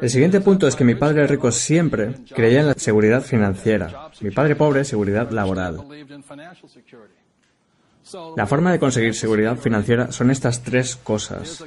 [0.02, 4.10] El siguiente punto es que mi padre rico siempre creía en la seguridad financiera.
[4.22, 5.84] Mi padre pobre, seguridad laboral.
[8.36, 11.64] La forma de conseguir seguridad financiera son estas tres cosas.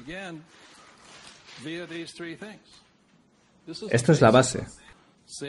[3.91, 4.67] Esto es la base.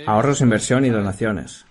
[0.06, 1.66] Ahorros, inversión y donaciones.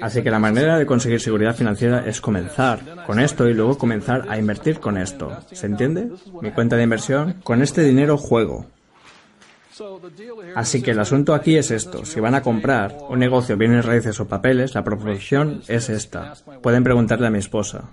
[0.00, 4.26] Así que la manera de conseguir seguridad financiera es comenzar con esto y luego comenzar
[4.28, 5.36] a invertir con esto.
[5.52, 6.10] ¿Se entiende?
[6.40, 8.66] Mi cuenta de inversión, con este dinero juego.
[10.54, 12.04] Así que el asunto aquí es esto.
[12.04, 16.34] Si van a comprar un negocio, bienes raíces o papeles, la proporción es esta.
[16.62, 17.90] Pueden preguntarle a mi esposa.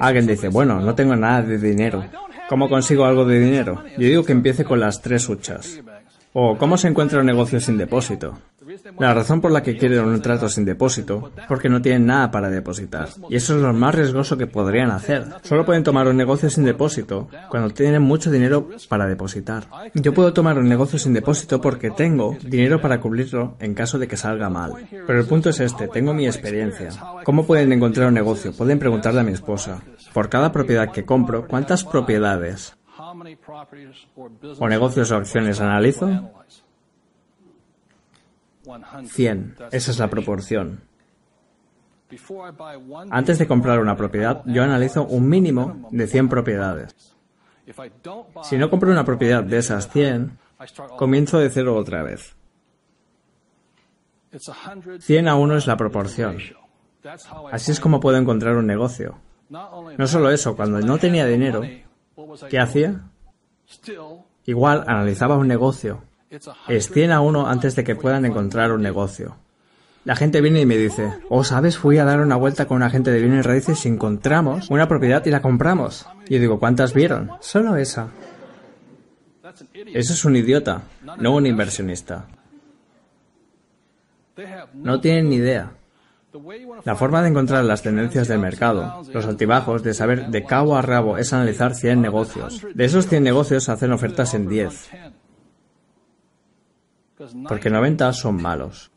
[0.00, 2.04] Alguien dice, bueno, no tengo nada de dinero.
[2.48, 3.84] ¿Cómo consigo algo de dinero?
[3.98, 5.80] Yo digo que empiece con las tres huchas.
[6.32, 8.38] O cómo se encuentra un negocio sin depósito.
[8.98, 12.30] La razón por la que quieren un trato sin depósito es porque no tienen nada
[12.30, 13.08] para depositar.
[13.30, 15.24] Y eso es lo más riesgoso que podrían hacer.
[15.42, 19.66] Solo pueden tomar un negocio sin depósito cuando tienen mucho dinero para depositar.
[19.94, 24.08] Yo puedo tomar un negocio sin depósito porque tengo dinero para cubrirlo en caso de
[24.08, 24.72] que salga mal.
[24.90, 26.90] Pero el punto es este, tengo mi experiencia.
[27.24, 28.52] ¿Cómo pueden encontrar un negocio?
[28.52, 29.80] Pueden preguntarle a mi esposa.
[30.12, 32.77] Por cada propiedad que compro, ¿cuántas propiedades
[34.58, 36.08] o negocios o acciones analizo?
[39.06, 39.56] 100.
[39.70, 40.82] Esa es la proporción.
[43.10, 47.14] Antes de comprar una propiedad, yo analizo un mínimo de 100 propiedades.
[48.42, 50.38] Si no compro una propiedad de esas 100,
[50.96, 52.34] comienzo de cero otra vez.
[55.00, 56.38] 100 a 1 es la proporción.
[57.52, 59.18] Así es como puedo encontrar un negocio.
[59.50, 61.62] No solo eso, cuando no tenía dinero,
[62.48, 63.02] ¿qué hacía?
[64.44, 66.02] Igual analizaba un negocio
[66.68, 69.36] es 100 a 1 antes de que puedan encontrar un negocio.
[70.04, 71.76] La gente viene y me dice, oh, ¿sabes?
[71.76, 75.24] Fui a dar una vuelta con un agente de bienes raíces y encontramos una propiedad
[75.26, 76.06] y la compramos.
[76.28, 77.30] Y yo digo, ¿cuántas vieron?
[77.40, 78.08] Solo esa.
[79.74, 80.82] Eso es un idiota,
[81.18, 82.26] no un inversionista.
[84.74, 85.72] No tienen ni idea.
[86.84, 90.82] La forma de encontrar las tendencias del mercado, los altibajos, de saber de cabo a
[90.82, 92.66] rabo, es analizar 100 negocios.
[92.74, 94.90] De esos 100 negocios hacen ofertas en 10
[97.48, 98.90] porque 90 son malos.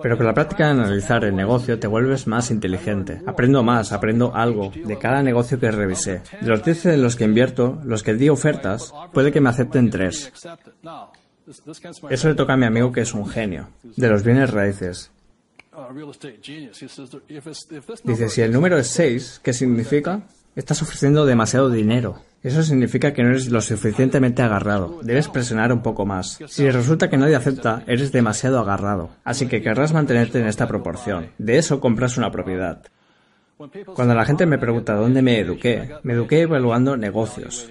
[0.00, 3.22] Pero con la práctica de analizar el negocio te vuelves más inteligente.
[3.26, 6.22] Aprendo más, aprendo algo de cada negocio que revisé.
[6.40, 9.90] De los 10 en los que invierto, los que di ofertas, puede que me acepten
[9.90, 10.32] 3.
[12.10, 15.12] Eso le toca a mi amigo que es un genio, de los bienes raíces.
[18.04, 20.22] Dice, si el número es 6, ¿qué significa?
[20.54, 22.22] Estás ofreciendo demasiado dinero.
[22.42, 25.00] Eso significa que no eres lo suficientemente agarrado.
[25.02, 26.38] Debes presionar un poco más.
[26.48, 29.10] Si resulta que nadie acepta, eres demasiado agarrado.
[29.24, 31.30] Así que querrás mantenerte en esta proporción.
[31.38, 32.82] De eso compras una propiedad.
[33.94, 37.70] Cuando la gente me pregunta dónde me eduqué, me eduqué evaluando negocios.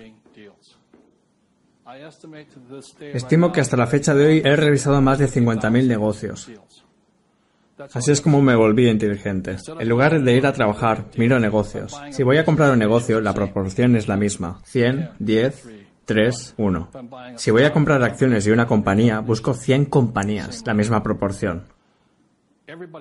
[3.13, 6.49] Estimo que hasta la fecha de hoy he revisado más de 50.000 negocios.
[7.93, 9.57] Así es como me volví inteligente.
[9.79, 11.99] En lugar de ir a trabajar, miro negocios.
[12.11, 14.59] Si voy a comprar un negocio, la proporción es la misma.
[14.65, 15.69] 100, 10,
[16.05, 16.89] 3, 1.
[17.35, 21.63] Si voy a comprar acciones de una compañía, busco 100 compañías, la misma proporción.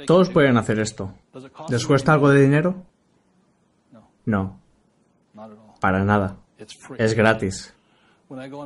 [0.07, 1.15] Todos pueden hacer esto.
[1.69, 2.87] ¿Les cuesta algo de dinero?
[4.25, 4.61] No.
[5.81, 6.37] Para nada.
[6.99, 7.75] Es gratis.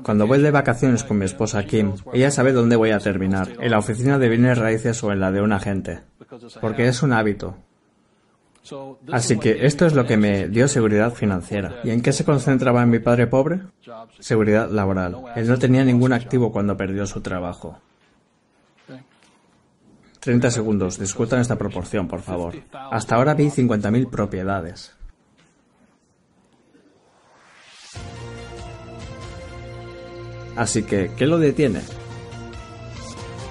[0.02, 3.70] Cuando voy de vacaciones con mi esposa Kim, ella sabe dónde voy a terminar, en
[3.70, 6.00] la oficina de bienes raíces o en la de un agente,
[6.60, 7.56] porque es un hábito.
[9.10, 11.80] Así que esto es lo que me dio seguridad financiera.
[11.82, 13.60] ¿Y en qué se concentraba mi padre pobre?
[14.18, 15.16] Seguridad laboral.
[15.34, 17.78] Él no tenía ningún activo cuando perdió su trabajo.
[20.20, 20.98] 30 segundos.
[20.98, 22.54] Discutan esta proporción, por favor.
[22.72, 24.94] Hasta ahora vi 50.000 propiedades.
[30.56, 31.80] Así que, ¿qué lo detiene?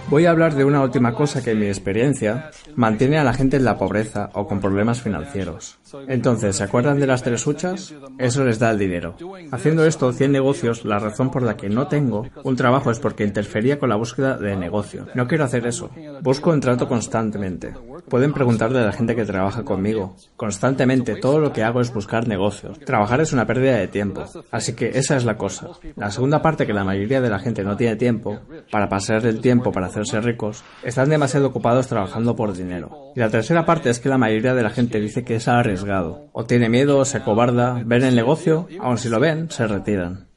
[0.09, 3.57] Voy a hablar de una última cosa que en mi experiencia mantiene a la gente
[3.57, 5.77] en la pobreza o con problemas financieros.
[6.07, 7.93] Entonces, ¿se acuerdan de las tres huchas?
[8.17, 9.15] Eso les da el dinero.
[9.51, 13.23] Haciendo esto, 100 negocios, la razón por la que no tengo un trabajo es porque
[13.23, 15.07] interfería con la búsqueda de negocio.
[15.13, 15.89] No quiero hacer eso.
[16.21, 17.73] Busco un trato constantemente.
[18.09, 20.15] Pueden preguntarle a la gente que trabaja conmigo.
[20.35, 22.79] Constantemente, todo lo que hago es buscar negocios.
[22.79, 24.25] Trabajar es una pérdida de tiempo.
[24.51, 25.69] Así que esa es la cosa.
[25.95, 28.39] La segunda parte que la mayoría de la gente no tiene tiempo,
[28.71, 33.02] para pasar el tiempo para hacerse ricos, están demasiado ocupados trabajando por dinero.
[33.15, 36.29] Y la tercera parte es que la mayoría de la gente dice que es arriesgado.
[36.31, 40.27] O tiene miedo, o se acobarda, ven el negocio, aun si lo ven, se retiran.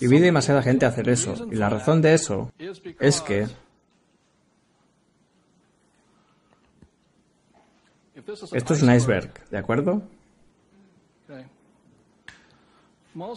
[0.00, 1.46] Y vi demasiada gente hacer eso.
[1.50, 2.52] Y la razón de eso
[3.00, 3.46] es que
[8.52, 10.02] Esto es un iceberg, ¿de acuerdo?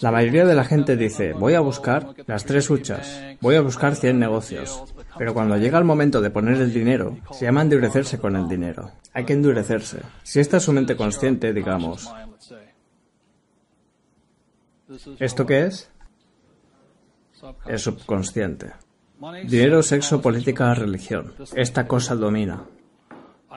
[0.02, 3.96] La mayoría de la gente dice, voy a buscar las tres huchas, voy a buscar
[3.96, 4.84] 100 negocios.
[5.18, 8.92] Pero cuando llega el momento de poner el dinero, se llama endurecerse con el dinero.
[9.14, 10.02] Hay que endurecerse.
[10.24, 12.12] Si esta es su mente consciente, digamos,
[15.20, 15.92] ¿esto qué es?
[17.68, 18.74] Es subconsciente.
[19.46, 21.34] Dinero, sexo, política, religión.
[21.56, 22.64] Esta cosa domina.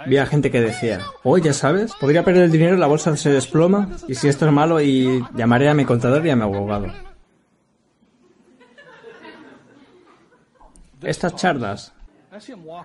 [0.06, 3.30] Vi a gente que decía, oh, ya sabes, podría perder el dinero, la bolsa se
[3.30, 6.86] desploma, y si esto es malo, y llamaré a mi contador y a mi abogado.
[11.02, 11.92] Estas charlas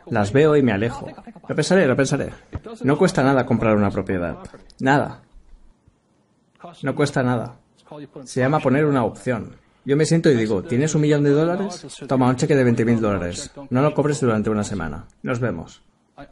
[0.07, 1.07] las veo y me alejo.
[1.47, 2.31] Lo pensaré, lo pensaré.
[2.83, 4.37] No cuesta nada comprar una propiedad.
[4.79, 5.21] Nada.
[6.81, 7.57] No cuesta nada.
[8.23, 9.55] Se llama poner una opción.
[9.85, 11.85] Yo me siento y digo, ¿tienes un millón de dólares?
[12.07, 13.51] Toma un cheque de 20 mil dólares.
[13.69, 15.05] No lo cobres durante una semana.
[15.21, 15.83] Nos vemos.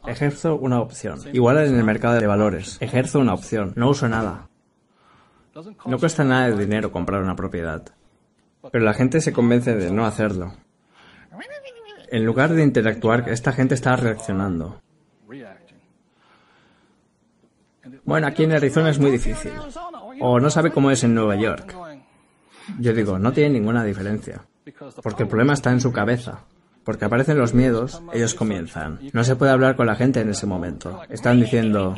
[0.06, 1.20] Ejerzo una opción.
[1.32, 2.78] Igual en el mercado de valores.
[2.80, 3.72] Ejerzo una opción.
[3.76, 4.48] No uso nada.
[5.86, 7.84] No cuesta nada de dinero comprar una propiedad.
[8.72, 10.54] Pero la gente se convence de no hacerlo.
[12.10, 14.80] En lugar de interactuar, esta gente está reaccionando.
[18.04, 19.52] Bueno, aquí en Arizona es muy difícil.
[20.20, 21.74] O no sabe cómo es en Nueva York.
[22.78, 24.46] Yo digo, no tiene ninguna diferencia.
[25.02, 26.44] Porque el problema está en su cabeza.
[26.84, 29.00] Porque aparecen los miedos, ellos comienzan.
[29.12, 31.02] No se puede hablar con la gente en ese momento.
[31.08, 31.94] Están diciendo...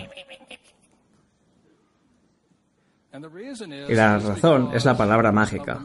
[3.88, 5.80] Y la razón es la palabra mágica.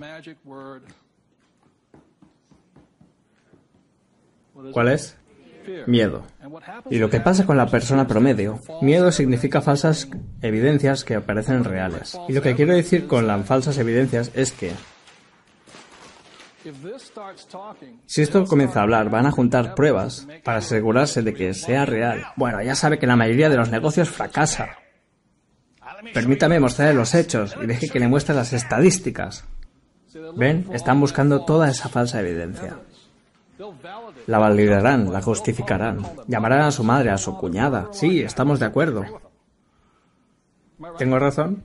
[4.73, 5.17] ¿Cuál es?
[5.87, 6.23] Miedo.
[6.89, 10.09] Y lo que pasa con la persona promedio, miedo significa falsas
[10.41, 12.19] evidencias que aparecen reales.
[12.27, 14.71] Y lo que quiero decir con las falsas evidencias es que
[18.05, 22.27] si esto comienza a hablar, van a juntar pruebas para asegurarse de que sea real.
[22.35, 24.77] Bueno, ya sabe que la mayoría de los negocios fracasa.
[26.13, 29.45] Permítame mostrarle los hechos y deje que le muestre las estadísticas.
[30.35, 30.67] ¿Ven?
[30.73, 32.79] Están buscando toda esa falsa evidencia.
[34.27, 36.05] La validarán, la justificarán.
[36.27, 37.89] Llamarán a su madre, a su cuñada.
[37.91, 39.05] Sí, estamos de acuerdo.
[40.97, 41.63] ¿Tengo razón?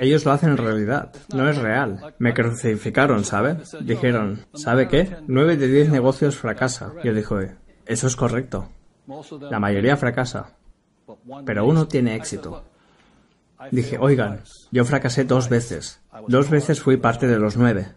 [0.00, 2.14] Ellos lo hacen en realidad, no es real.
[2.18, 3.58] Me crucificaron, ¿sabe?
[3.80, 5.16] Dijeron, ¿sabe qué?
[5.26, 6.92] Nueve de diez negocios fracasa.
[7.04, 7.56] Yo dije,
[7.86, 8.68] eso es correcto.
[9.50, 10.56] La mayoría fracasa,
[11.44, 12.64] pero uno tiene éxito.
[13.70, 14.40] Dije, oigan,
[14.70, 16.00] yo fracasé dos veces.
[16.28, 17.88] Dos veces fui parte de los nueve.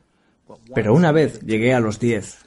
[0.74, 2.46] Pero una vez llegué a los diez.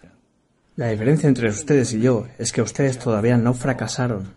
[0.77, 4.35] La diferencia entre ustedes y yo es que ustedes todavía no fracasaron.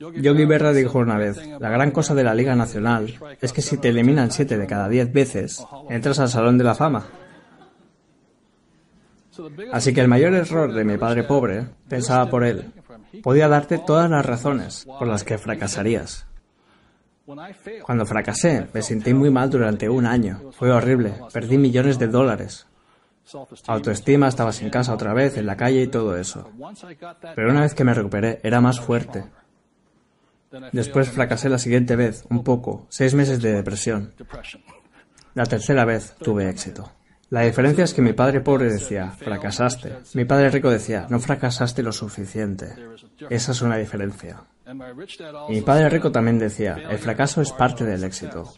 [0.00, 3.76] Yogi Berra dijo una vez, la gran cosa de la Liga Nacional es que si
[3.76, 7.06] te eliminan siete de cada diez veces, entras al Salón de la Fama.
[9.72, 12.72] Así que el mayor error de mi padre pobre, pensaba por él,
[13.22, 16.26] podía darte todas las razones por las que fracasarías.
[17.82, 20.50] Cuando fracasé, me sentí muy mal durante un año.
[20.52, 21.14] Fue horrible.
[21.32, 22.66] Perdí millones de dólares.
[23.66, 26.50] Autoestima, estaba sin casa otra vez, en la calle y todo eso.
[27.36, 29.24] Pero una vez que me recuperé, era más fuerte.
[30.72, 34.12] Después fracasé la siguiente vez, un poco, seis meses de depresión.
[35.34, 36.92] La tercera vez tuve éxito.
[37.30, 39.98] La diferencia es que mi padre pobre decía, fracasaste.
[40.14, 42.74] Mi padre rico decía, no fracasaste lo suficiente.
[43.28, 44.42] Esa es una diferencia.
[45.48, 48.52] Y mi padre rico también decía, el fracaso es parte del éxito.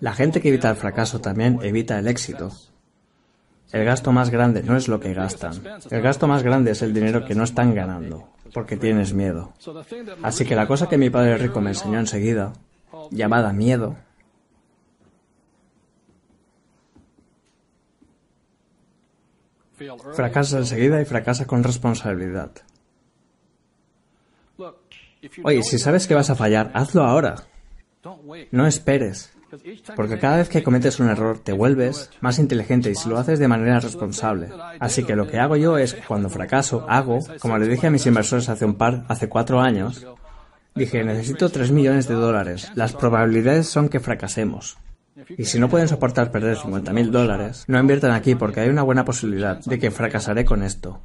[0.00, 2.52] La gente que evita el fracaso también evita el éxito.
[3.72, 5.54] El gasto más grande no es lo que gastan.
[5.90, 9.52] El gasto más grande es el dinero que no están ganando porque tienes miedo.
[10.22, 12.52] Así que la cosa que mi padre rico me enseñó enseguida,
[13.10, 13.96] llamada miedo,
[20.14, 22.52] fracasa enseguida y fracasa con responsabilidad.
[25.44, 27.36] Oye, si sabes que vas a fallar, hazlo ahora.
[28.50, 29.32] No esperes.
[29.96, 33.38] Porque cada vez que cometes un error te vuelves más inteligente y si lo haces
[33.38, 34.48] de manera responsable.
[34.80, 38.06] Así que lo que hago yo es, cuando fracaso, hago, como le dije a mis
[38.06, 40.06] inversores hace un par, hace cuatro años,
[40.74, 42.72] dije, necesito tres millones de dólares.
[42.74, 44.78] Las probabilidades son que fracasemos.
[45.36, 48.82] Y si no pueden soportar perder 50 mil dólares, no inviertan aquí porque hay una
[48.82, 51.00] buena posibilidad de que fracasaré con esto.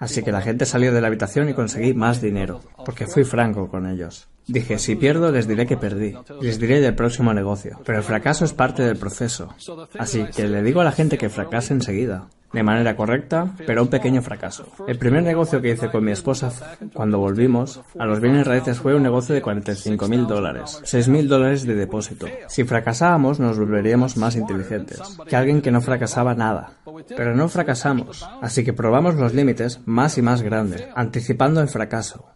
[0.00, 3.68] Así que la gente salió de la habitación y conseguí más dinero, porque fui franco
[3.68, 4.28] con ellos.
[4.46, 6.14] Dije, si pierdo, les diré que perdí.
[6.40, 7.78] Les diré del próximo negocio.
[7.84, 9.54] Pero el fracaso es parte del proceso.
[9.98, 13.88] Así que le digo a la gente que fracase enseguida de manera correcta, pero un
[13.88, 14.66] pequeño fracaso.
[14.86, 16.52] El primer negocio que hice con mi esposa
[16.92, 21.28] cuando volvimos a los bienes raíces fue un negocio de 45 mil dólares, 6 mil
[21.28, 22.26] dólares de depósito.
[22.48, 26.72] Si fracasábamos nos volveríamos más inteligentes que alguien que no fracasaba nada.
[27.16, 32.26] Pero no fracasamos, así que probamos los límites más y más grandes, anticipando el fracaso.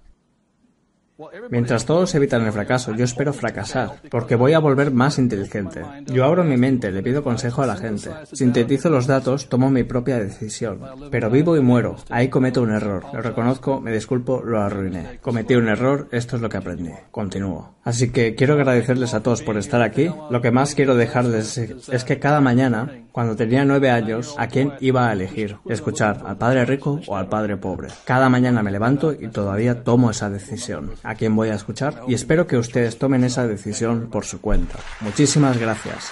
[1.51, 5.83] Mientras todos evitan el fracaso, yo espero fracasar, porque voy a volver más inteligente.
[6.07, 8.11] Yo abro mi mente, le pido consejo a la gente.
[8.33, 10.81] Sintetizo los datos, tomo mi propia decisión.
[11.11, 11.97] Pero vivo y muero.
[12.11, 13.05] Ahí cometo un error.
[13.13, 15.21] Lo reconozco, me disculpo, lo arruiné.
[15.23, 16.91] Cometí un error, esto es lo que aprendí.
[17.13, 17.77] Continúo.
[17.85, 20.11] Así que quiero agradecerles a todos por estar aquí.
[20.31, 24.73] Lo que más quiero dejarles es que cada mañana, cuando tenía nueve años, ¿a quién
[24.81, 25.59] iba a elegir?
[25.69, 27.89] Escuchar, ¿al padre rico o al padre pobre?
[28.05, 32.15] Cada mañana me levanto y todavía tomo esa decisión a quién voy a escuchar y
[32.15, 34.79] espero que ustedes tomen esa decisión por su cuenta.
[35.01, 36.11] Muchísimas gracias.